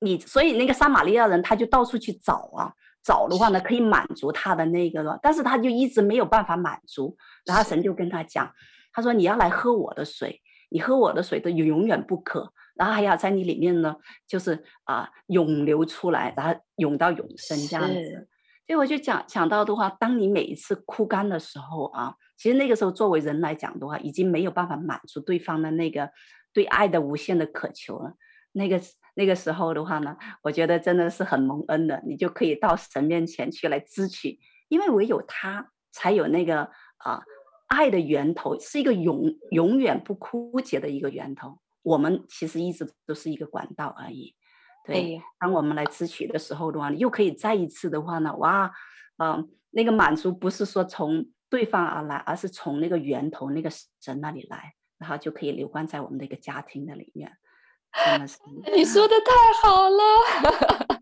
[0.00, 2.70] 你所以那个撒玛利亚人他就到处去找啊，
[3.02, 8.52] 找的话呢可以满足他的那个了，但是他就一直没有办法满足，然后神就跟他讲，
[8.96, 10.40] 他说你要来喝我的水，
[10.70, 13.94] 你喝我的水都永远不渴，然后还要在你里面呢，
[14.26, 18.28] 就是啊涌流出来，然后涌到永生这样子。
[18.66, 26.10] 所以我就讲想到的话，当你每一次枯干的时候啊，其实那个时候作为人来讲的话，已经没有办法满足对方的那个
[26.54, 28.14] 对爱的无限的渴求了，
[28.52, 28.80] 那个。
[29.18, 34.38] 那个时候的话呢，我觉得真的是很蒙恩的，你就可以到神面前去来支取，
[34.68, 37.22] 因为唯有他才有那个啊
[37.66, 41.58] 爱的源头，是一个永永远不枯竭的一个源头。
[41.82, 44.34] 我们其实一直都是一个管道而已。
[44.84, 48.70] 对，当我们来支取的时候的话，又可以再一次的话呢，哇，
[49.18, 53.68] 嗯、呃，那个满足不是说从对方而来，而是从那个源头那个
[54.00, 57.32] 神那里来，然后就可以流灌在我们的一个家庭的里面。
[58.04, 58.38] 真的是，
[58.76, 60.95] 你说的太好了，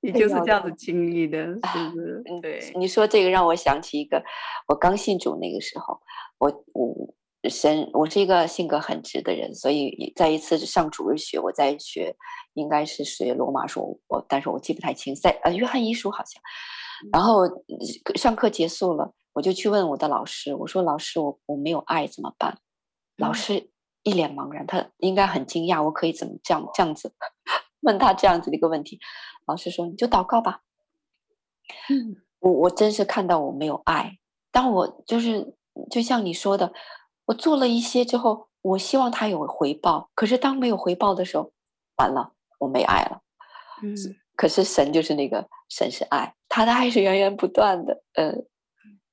[0.00, 2.22] 你就是这样子经历的，是不是？
[2.40, 4.22] 对，你说这个让我想起一个，
[4.68, 6.00] 我刚信主那个时候，
[6.38, 7.14] 我我
[7.48, 12.14] 神，我是一个性格很直的人，所以在一次上主日学，我在学，
[12.54, 16.40] 应该是学罗马书，我但是我记不太清，在呃约翰一书好像，
[17.12, 17.42] 然后
[18.14, 22.58] 上课结束了，我就去问我的老师，我说老师，我我没有爱怎么办？
[23.16, 23.58] 老师。
[23.58, 23.68] 嗯
[24.04, 27.12] 一脸茫然，他应该很惊讶，我可以怎么这样这样子
[27.80, 28.98] 问他这样子的一个问题？
[29.46, 30.62] 老师说：“你就祷告吧。”
[31.90, 34.18] 嗯，我我真是看到我没有爱，
[34.50, 35.54] 当我就是
[35.90, 36.72] 就像你说的，
[37.26, 41.52] 我做了一些之后，我希望他有回报，可是当没有回报的时候，
[41.96, 43.22] 完了，我没爱了。
[43.82, 43.94] 嗯，
[44.36, 48.02] 可是神就是那个神是爱，他的爱是源源不断的。
[48.14, 48.46] 嗯。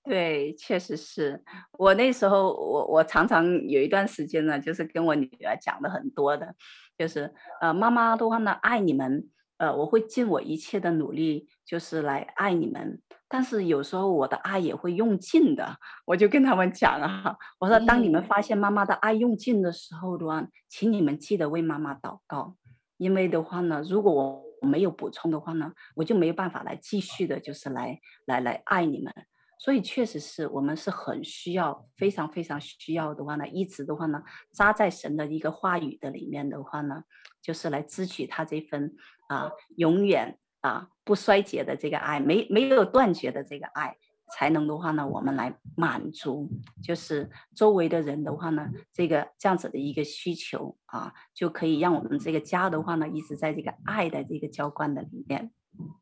[0.06, 1.44] 对，确实是
[1.80, 6.54] 我那时候，我我常常有一段时间呢，就是跟我女儿讲的很多的，
[6.96, 9.28] 就是呃，妈妈的话呢，爱你们，
[9.58, 13.02] 呃，我会尽我一切的努力，就是来爱你们。
[13.28, 22.56] 但是有时候我的爱也会用尽的，我就跟他们讲啊，我说当你们发现妈妈的爱用尽的时候的话，请你们记得为妈妈祷告，
[22.98, 29.12] 因为的话呢，如果我没有补充的话呢，我就没有办法来继续的，就是来来来爱你们。
[29.58, 37.04] 所以确实是我们是很需要，非常非常需要的话呢，一直的话呢，扎在神的一个话语的里面的话呢，
[37.42, 38.96] 就是来支取他这份
[39.28, 43.98] 啊永远啊不衰竭的这个爱，没没有断绝的这个爱，
[44.34, 46.50] 才能的话呢，我们来满足，
[46.84, 55.52] 就是周围的人的话呢，这个这样子的一个需求啊，就可以让我们这个家的话呢，一直在这个爱的这个浇灌的里面，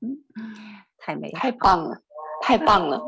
[0.01, 0.24] 嗯，
[0.97, 2.03] 太美，太棒了。
[2.46, 3.00] 太棒了，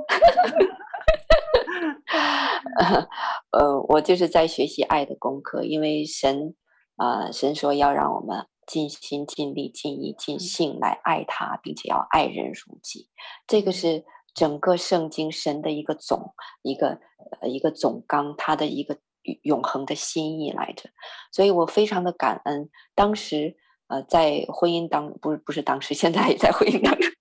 [3.52, 6.56] 呃，我就是在学习爱的功课，因为神
[6.96, 13.10] 啊、呃，神说要让我们尽心、尽力、尽意、尽性来爱他，并且要爱人如己。
[13.46, 17.02] 这个是整个圣经神的一个总一个
[17.42, 18.98] 呃一个总纲，他的一个
[19.42, 20.90] 永恒的心意来着。
[21.34, 23.58] 所以我非常的感恩，当时
[23.88, 27.12] 呃在婚姻当不是不是当时，现在也在婚姻当中。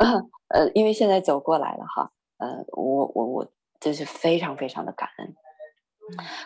[0.48, 5.34] 呃，因为现在走过来了哈，呃，我我我真是非常非常的感恩。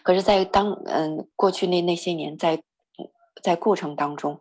[0.02, 2.62] 可是，在当嗯、呃、过去那那些年在，在
[3.42, 4.40] 在过程当中，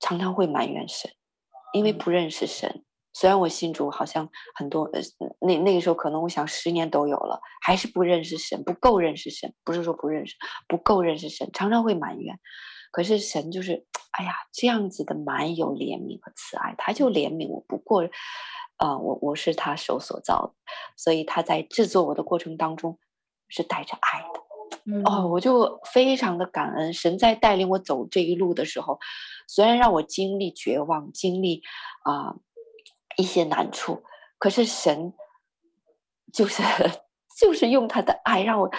[0.00, 1.10] 常常会埋怨神，
[1.74, 2.84] 因为不认识神。
[3.12, 5.00] 虽然我信主，好像很多呃
[5.40, 9.52] 那那个时候可能我想十年都有了，还是不认识神，不够认识神。
[9.62, 10.34] 不是说不认识，
[10.66, 12.38] 不够认识神，常常会埋怨。
[12.94, 13.84] 可是神就是。
[14.16, 17.60] 哎呀，这样子的蛮有怜悯和慈爱，他就怜悯我。
[17.66, 18.04] 不过，
[18.76, 20.54] 啊、呃，我我是他手所造的，
[20.96, 22.96] 所以他在制作我的过程当中
[23.48, 24.40] 是带着爱的。
[24.86, 29.00] 嗯、哦，我就非常的感恩神在带领我走这一路的时候，
[29.48, 31.64] 虽然让我经历绝望，经历
[32.04, 32.36] 啊、呃、
[33.16, 34.04] 一些难处，
[34.38, 35.12] 可是神
[36.32, 36.62] 就是
[37.36, 38.70] 就是用他的爱让我。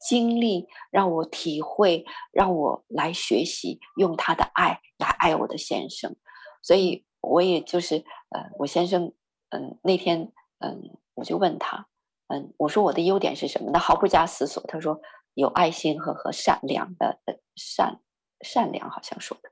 [0.00, 6.14] 经历让我体会，让我来学习，用他的爱来爱我的先生，
[6.62, 7.96] 所以我也就是
[8.30, 9.12] 呃，我先生
[9.50, 11.86] 嗯那天嗯我就问他
[12.28, 13.72] 嗯我说我的优点是什么？
[13.72, 15.00] 他毫不加思索，他说
[15.34, 17.18] 有爱心和和善良的
[17.56, 18.00] 善
[18.42, 19.50] 善良，好像说的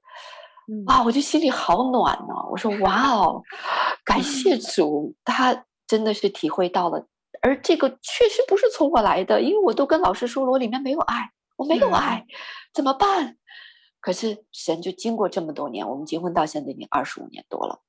[0.87, 2.49] 啊，我就心里好暖呢、哦。
[2.51, 3.43] 我说哇哦，
[4.05, 7.07] 感谢主，他真的是体会到了。
[7.43, 12.27] 而这个确实不是从我来的，因为我都跟老师说了，我里面没有爱，我没有爱，
[12.73, 13.37] 怎么办？
[14.01, 17.81] 可是神就经过这么多年，我们结婚到现在已经二十五年多了，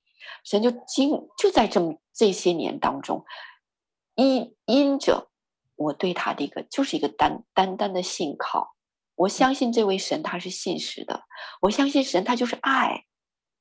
[0.43, 3.24] 神就经就在这么这些年当中，
[4.16, 5.30] 因因着
[5.76, 8.74] 我对他的一个就是一个单单单的信靠，
[9.16, 11.24] 我相信这位神他是信实的，
[11.62, 13.04] 我相信神他就是爱。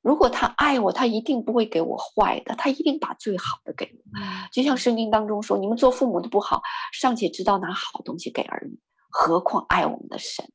[0.06, 4.20] 如果他爱我，他一定不会给我坏的，他一定把最好的给我。
[4.52, 8.78] 就像圣经当中说：“你们做父母的不好，尚且知道拿好东西给儿女，
[9.10, 10.48] 何况爱我们的神？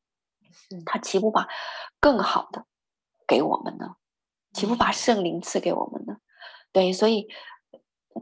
[0.86, 1.50] 他岂不把
[2.00, 2.66] 更好的
[3.28, 3.96] 给我们呢？
[4.54, 6.16] 岂不把圣灵赐给我们呢？”
[6.72, 7.28] 对，所以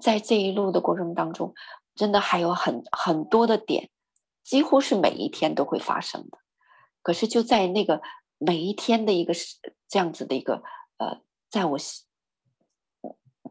[0.01, 1.53] 在这一路的过程当中，
[1.93, 3.91] 真的还有很很多的点，
[4.43, 6.39] 几乎是每一天都会发生的。
[7.03, 8.01] 可是就在那个
[8.39, 9.35] 每一天的一个
[9.87, 10.63] 这样子的一个。
[10.99, 11.77] 呃，在我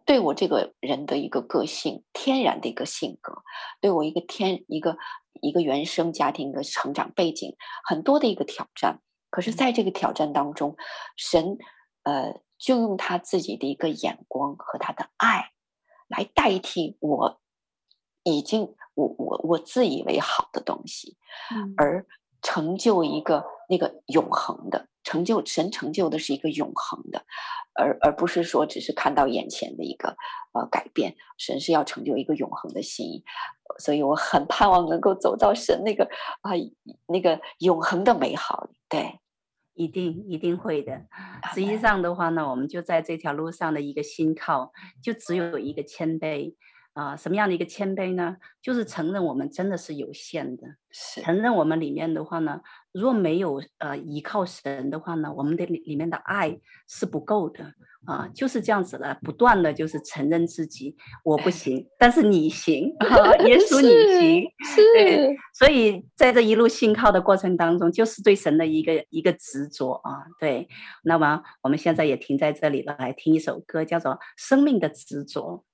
[0.06, 3.42] 对我这个人的一个个性，天然的一个性格，
[3.80, 4.96] 对我一个天一个
[5.42, 9.02] 一个原生家庭的成长背景，很多的一个挑战。
[9.30, 10.76] 可是，在这个挑战当中，
[11.16, 11.58] 神
[12.04, 15.52] 呃，就用他自己的一个眼光和他的爱，
[16.06, 17.40] 来代替我
[18.22, 21.18] 已经我我我自以为好的东西，
[21.76, 22.06] 而
[22.40, 24.88] 成就一个那个永恒的。
[25.04, 27.24] 成就神成就的是一个永恒的，
[27.72, 30.14] 而而不是说只是看到眼前的一个
[30.52, 31.16] 呃改变。
[31.38, 33.24] 神是要成就一个永恒的心意，
[33.78, 36.04] 所以我很盼望能够走到神那个
[36.42, 36.58] 啊、呃、
[37.06, 38.76] 那个永恒的美好里。
[38.86, 39.18] 对，
[39.72, 41.06] 一定一定会的。
[41.54, 46.54] 实际上的话呢，我们就在这条路上的一个心靠，就只有一个谦卑。
[46.94, 48.38] 啊，什么样的一个谦卑呢？
[48.60, 52.60] 就是承认我们真的是有限的，是承认我们里面的话呢，
[52.98, 57.72] 如果没有呃依靠神的话呢，我们的里里面的爱是不够的
[58.06, 63.88] 啊，就是这样子的，不断的就是承认自己我不行，但是你行， 啊、耶稣你
[64.18, 70.68] 行，是，对，所以在这一路信靠的过程当中，就是对神的一个一个执着啊，对。
[71.04, 75.64] 那么我们现在也停在这里了，来听一首歌，叫做《生命的执着》。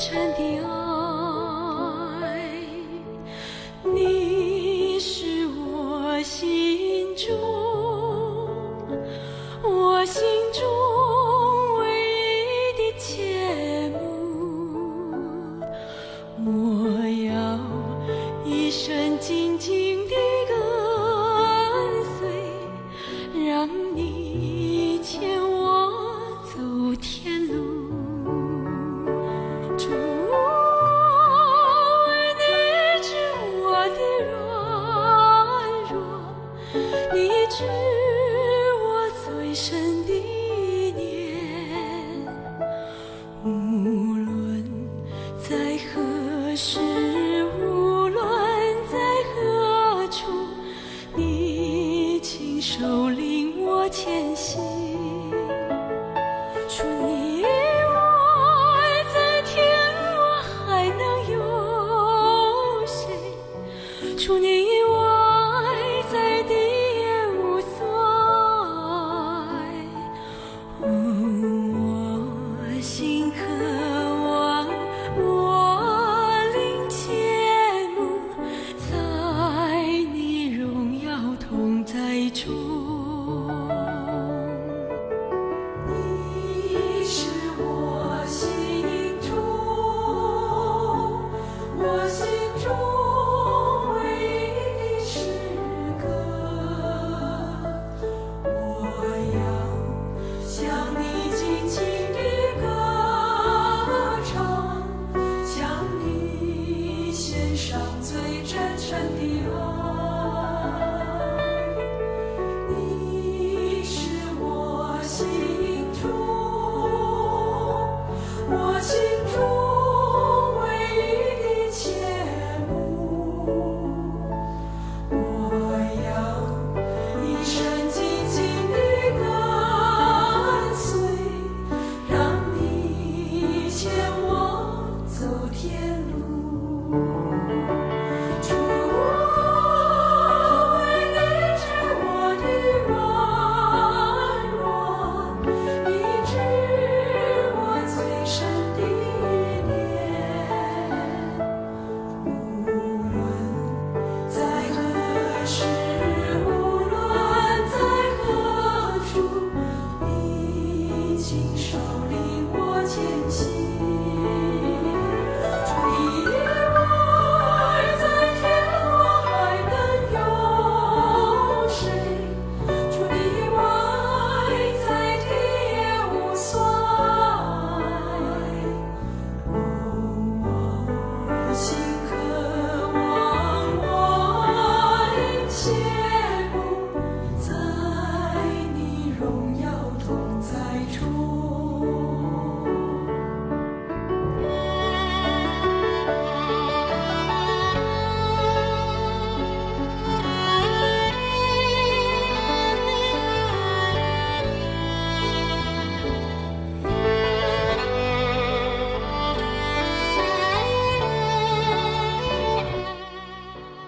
[0.00, 0.69] 沉的哦。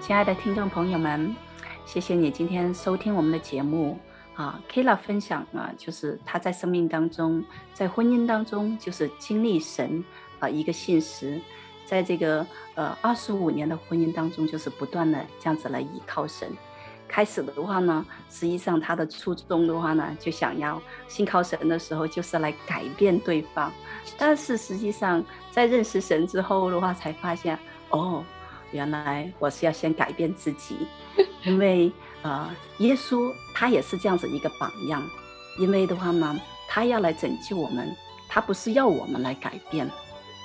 [0.02, 1.32] 亲爱的听众朋友们，
[1.86, 3.96] 谢谢你今天收听我们的节目
[4.34, 4.60] 啊。
[4.68, 7.42] Kayla 分享啊，就是他在生命当中，
[7.72, 10.04] 在婚姻当中，就是经历神
[10.40, 11.40] 啊一个信实，
[11.86, 12.44] 在这个
[12.74, 16.50] 呃二十五年的婚姻当中，就是不断的这样子来依靠神。
[17.06, 23.72] 开始的话呢，实际上他的初衷的话呢，就想要信靠神的时候，就是来改变对方。
[24.18, 27.56] 但是实际上在认识神之后的话，才发现
[27.90, 28.24] 哦。
[28.72, 30.76] 原来我是要先改变自己，
[31.44, 31.92] 因为
[32.22, 35.02] 呃，耶稣他也是这样子一个榜样。
[35.58, 37.94] 因为的话呢，他要来拯救我们，
[38.28, 39.88] 他不是要我们来改变，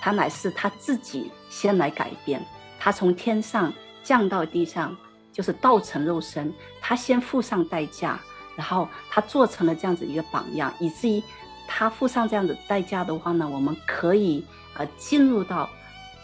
[0.01, 2.45] 他乃是他自己先来改变。
[2.77, 3.71] 他从天上
[4.03, 4.95] 降到地上，
[5.31, 8.19] 就是道成肉身，他先付上代价，
[8.57, 11.23] 然后他做成了这样子一个榜样，以至于
[11.67, 14.43] 他付上这样子代价的话呢，我们可以
[14.75, 15.69] 呃进入到。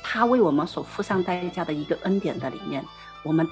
[0.04, 2.84] 他为我们所付上代价的一个恩典的里面，
[3.24, 3.48] 我们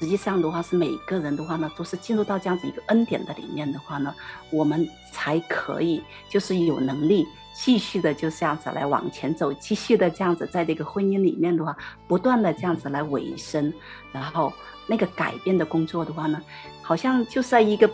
[0.00, 4.14] 实际上的话是每个人的话呢，都是进入到这样子一个恩典的里面的话呢，
[4.50, 11.76] 我们才可以就是有能力继续的就这样子来往前走，继续的这样子在这个婚姻里面的话，
[12.06, 13.72] 不断的这样子来维生，
[14.12, 14.52] 然后
[14.86, 16.40] 那个改变的工作的话呢，
[16.80, 17.90] 好像就是在一个。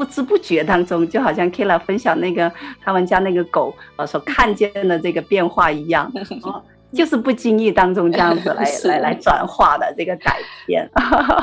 [0.00, 6.10] 不知不觉当中，就好像 Kayla 分享那个他们家那个狗呃所看见的这个变化一样，
[6.42, 10.88] 哦，就是不经意当中这样子来 来来转化的这个改变。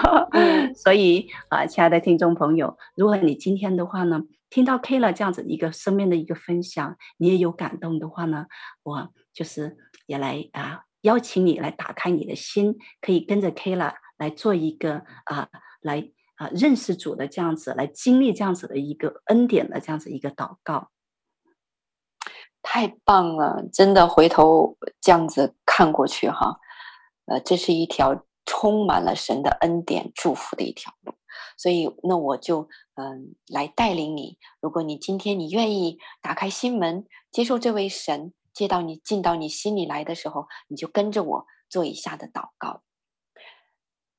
[0.75, 8.47] 所以啊，亲爱的听众朋友，如果你今天的话呢，听到 Kayla 这样子一个生命的一个分享，你也有感动的话呢，
[8.81, 9.77] 我就是
[10.07, 15.47] 也来啊邀请你来打开你的心，可以跟着 Kayla 来做一个啊
[15.81, 16.09] 来。
[16.37, 20.91] 啊，认识主的这样子，来经历这样子的一个恩典的这样子一个祷告，
[22.61, 23.63] 太棒了！
[23.73, 26.59] 真的回头这样子看过去哈，
[27.25, 31.15] 呃，这是一条充满了神的恩典祝福的一条路。
[31.57, 34.37] 所以，那我就嗯、来带领你。
[34.61, 42.83] 如果你今天你愿意打开心门，接受这位神接到你进到你心里来的时候，你就跟着我做以下的祷告。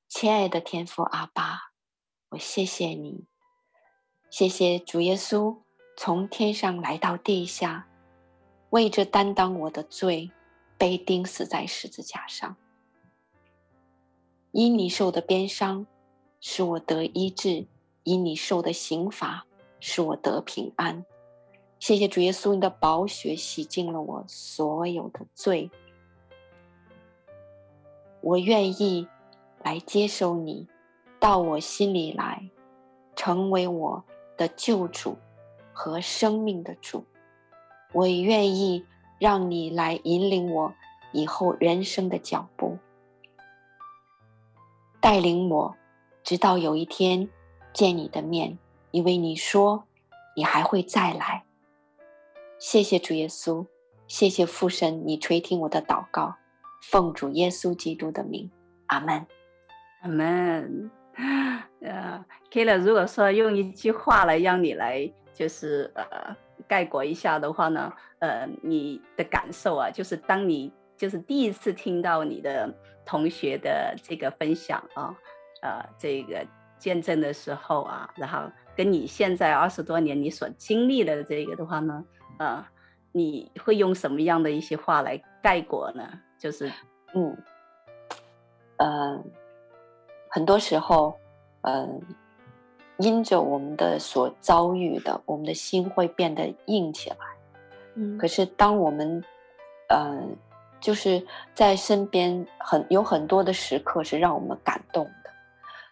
[0.08, 1.68] 亲爱的天父阿爸。
[2.30, 3.24] 我谢谢你，
[4.28, 5.56] 谢谢主耶稣
[5.96, 7.88] 从天上来到地下，
[8.68, 10.30] 为着担当我的罪，
[10.76, 12.54] 被钉死在十字架上。
[14.52, 15.86] 因你受的鞭伤，
[16.38, 17.66] 使我得医治；
[18.02, 19.46] 因你受的刑罚，
[19.80, 21.06] 使我得平安。
[21.78, 25.70] 谢谢主耶稣，你的宝血洗净了我所有的罪。
[28.20, 29.08] 我愿意
[29.62, 30.68] 来接受你。
[31.20, 32.48] 到我心里来，
[33.16, 34.04] 成为我
[34.36, 35.16] 的救主
[35.72, 37.04] 和生命的主。
[37.92, 38.84] 我愿意
[39.18, 40.74] 让你来引领我
[41.12, 42.78] 以后人生的脚步，
[45.00, 45.74] 带领我，
[46.22, 47.28] 直到有一天
[47.72, 48.58] 见你的面，
[48.90, 49.84] 因为你说
[50.36, 51.44] 你还会再来。
[52.58, 53.66] 谢谢主耶稣，
[54.06, 56.36] 谢谢父神，你垂听我的祷告，
[56.82, 58.50] 奉主耶稣基督的名，
[58.86, 59.26] 阿门，
[60.02, 60.97] 阿门。
[61.82, 66.36] 呃，Kayla，如果说用一句话来让你来就是呃
[66.68, 72.72] 概括一下的话呢，呃，你的感受啊，就是当你就是第一次听到你的
[73.04, 75.12] 同学的这个分享啊，
[75.62, 76.46] 呃，这个
[76.78, 82.04] 见证的时候啊，然后跟你现在二十多年你所经历的这个的话呢，
[82.38, 82.64] 呃，
[83.10, 86.08] 你会用什么样的一些话来概括呢？
[86.38, 86.70] 就是，
[87.14, 87.36] 嗯，
[88.76, 89.24] 呃。
[90.28, 91.14] 很多时候，
[91.62, 92.00] 嗯，
[92.98, 97.16] 因着我们的所遭遇的，我们的心会变得硬起来。
[97.94, 99.22] 嗯，可是当我们，
[99.88, 100.36] 嗯，
[100.80, 101.24] 就是
[101.54, 105.30] 在身边很有很多的时刻是让我们感动的，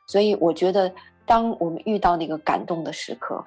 [0.06, 0.92] 所以我觉得，
[1.24, 3.44] 当我们遇到那个感动的时刻，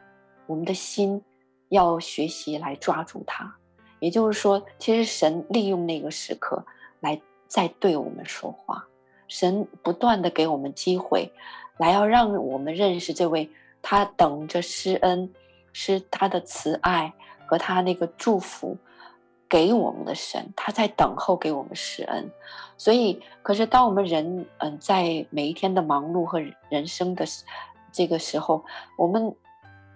[0.47, 1.21] 我们的心
[1.69, 3.55] 要学习来抓住它。
[3.99, 6.65] 也就是说，其实神利用那个时刻
[7.01, 8.85] 来再对我们说话。
[9.29, 11.31] 神不断的给我们机会，
[11.77, 13.49] 来要让我们认识这位
[13.81, 15.31] 他等着施恩，
[15.71, 17.13] 是他的慈爱
[17.45, 18.75] 和他那个祝福
[19.47, 22.29] 给我们的神，他在等候给我们施恩。
[22.75, 27.23] 所以，可是当我们人嗯在每一天的忙碌和人生的
[27.91, 28.65] 这个时候，
[28.97, 29.35] 我们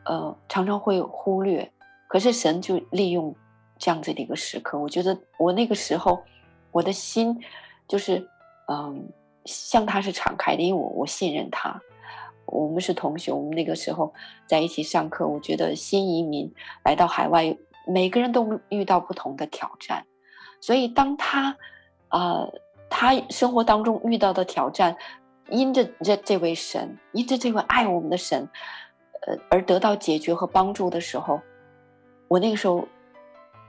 [0.05, 1.69] 呃常常会忽略。
[2.07, 3.35] 可是神就利用
[3.79, 6.23] 这样子的一个时刻，我觉得我那个时候
[6.71, 7.43] 我的心
[7.87, 8.29] 就是
[8.67, 9.09] 嗯。
[9.45, 11.81] 向他是敞开的，因为我我信任他。
[12.45, 14.13] 我们是同学，我们那个时候
[14.45, 15.25] 在一起上课。
[15.25, 20.05] 我觉得新移民来到海外，每个人都遇到不同的挑战。
[20.59, 21.57] 所以当他，
[22.09, 22.53] 呃，
[22.89, 24.95] 他生活当中遇到的挑战，
[25.49, 28.47] 因着这这位神，因着这位爱我们的神，
[29.25, 31.39] 呃，而得到解决和帮助的时候，
[32.27, 32.85] 我那个时候，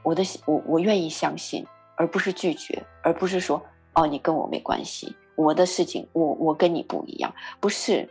[0.03, 1.65] 我的我我愿意相信，
[1.97, 3.63] 而不是拒绝，而不是说
[3.95, 8.09] 哦，你跟我没关系，我的事情我我跟你不一样，不是，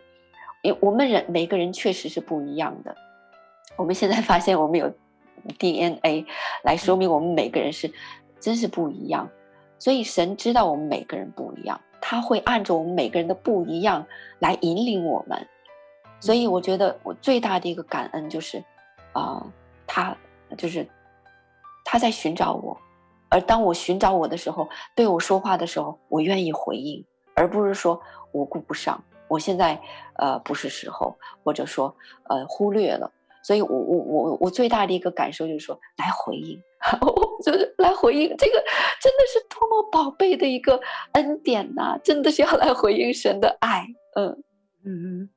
[0.61, 2.95] 因我们人每个人确实是不一样的。
[3.75, 4.91] 我们现在发现我们有
[5.59, 6.25] DNA
[6.63, 7.91] 来说明我们每个人是
[8.39, 9.29] 真是不一样，
[9.79, 14.05] 所以神知道我们每个人不一样，他会按照我们每个人的不一样
[14.39, 15.47] 来引领我们。
[16.19, 18.63] 所以我觉得我最大的一个感恩就是，
[19.13, 19.45] 啊、
[19.87, 20.15] 他。
[20.55, 20.87] 就是
[21.83, 22.77] 他在寻找我，
[23.27, 27.03] 而当我寻找我的时候，对我说话的时候，我愿意回应，
[27.35, 29.81] 而不是说我顾不上，我现在
[30.15, 31.95] 呃不是时候，或者说
[32.29, 33.11] 呃忽略了。
[33.43, 36.61] 所以我我我我最大的一个感受就是说，来回应，
[37.43, 38.63] 就是来回应，这个
[39.01, 40.79] 真的是多么宝贝的一个
[41.11, 43.85] 恩典呐、真的是要来回应神的爱。
[44.15, 44.43] 嗯
[44.85, 45.29] 嗯，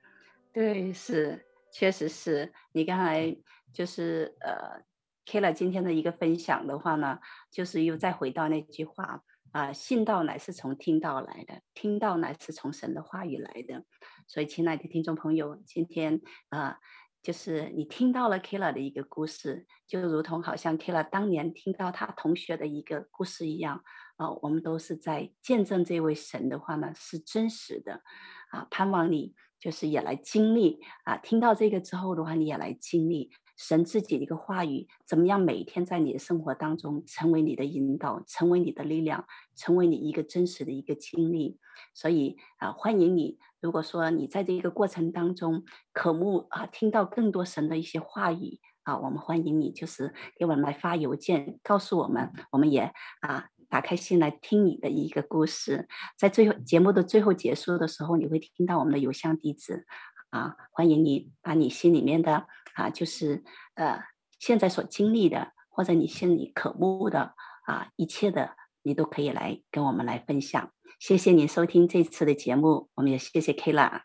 [0.52, 3.36] 对，是，确实是你刚才
[3.72, 4.84] 就是呃。
[5.28, 7.18] Kayla 今天的一个分享的话呢，
[7.50, 9.24] 就是又再回到那句话
[9.56, 13.86] 啊，信道乃是从听道来的，听道乃是从神的话语来的。
[14.28, 16.76] 所以，亲爱的听众朋友，今天啊，
[17.22, 23.82] 就是你听到了 Kayla 的一个故事，就如同好像 Kayla 当年听到他同学的一个故事一样
[24.16, 28.02] 啊，我们都是在见证这位神的话呢是真实的
[28.50, 33.30] 啊，盼望你就是也来经历啊，听到这个之后的话，你也来经历。
[33.56, 39.26] 神自己的一个话语，怎么样每天在你的生活当中成为你的引导，成为你的力量，
[39.56, 41.58] 成为你一个真实的一个经历。
[41.94, 43.38] 所以啊，欢迎你。
[43.60, 55.88] 如果说你在这个过程当中渴慕啊，听到更多神的一些话语啊，我们欢迎你，就是给我们来发邮件告诉我们，我们也啊打开心来听你的一个故事。
[56.16, 59.86] 在最后节目的最后结束的时候，你会听到我们的邮箱地址
[60.30, 62.46] 啊，欢迎你把你心里面的。
[62.74, 63.42] 啊，就是
[63.74, 64.02] 呃，
[64.38, 68.50] 现在所经历的，或者你心里渴慕的啊，一切的，
[68.82, 70.70] 你都可以来跟我们来分享。
[70.98, 74.02] 谢谢您收听这次的节目，我们也谢谢 Kayla，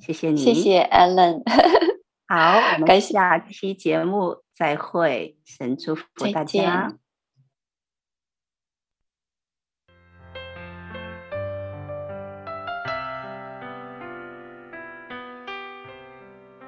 [0.00, 1.42] 谢谢你，谢谢 Alan。
[2.28, 6.96] 好，我 们下期节目再会，神祝福大家。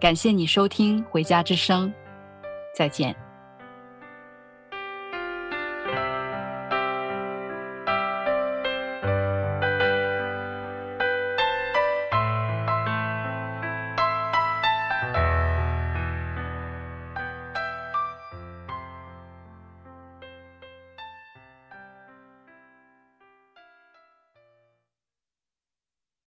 [0.00, 1.88] 感谢你收听《回家之声》，
[2.72, 3.27] 再见。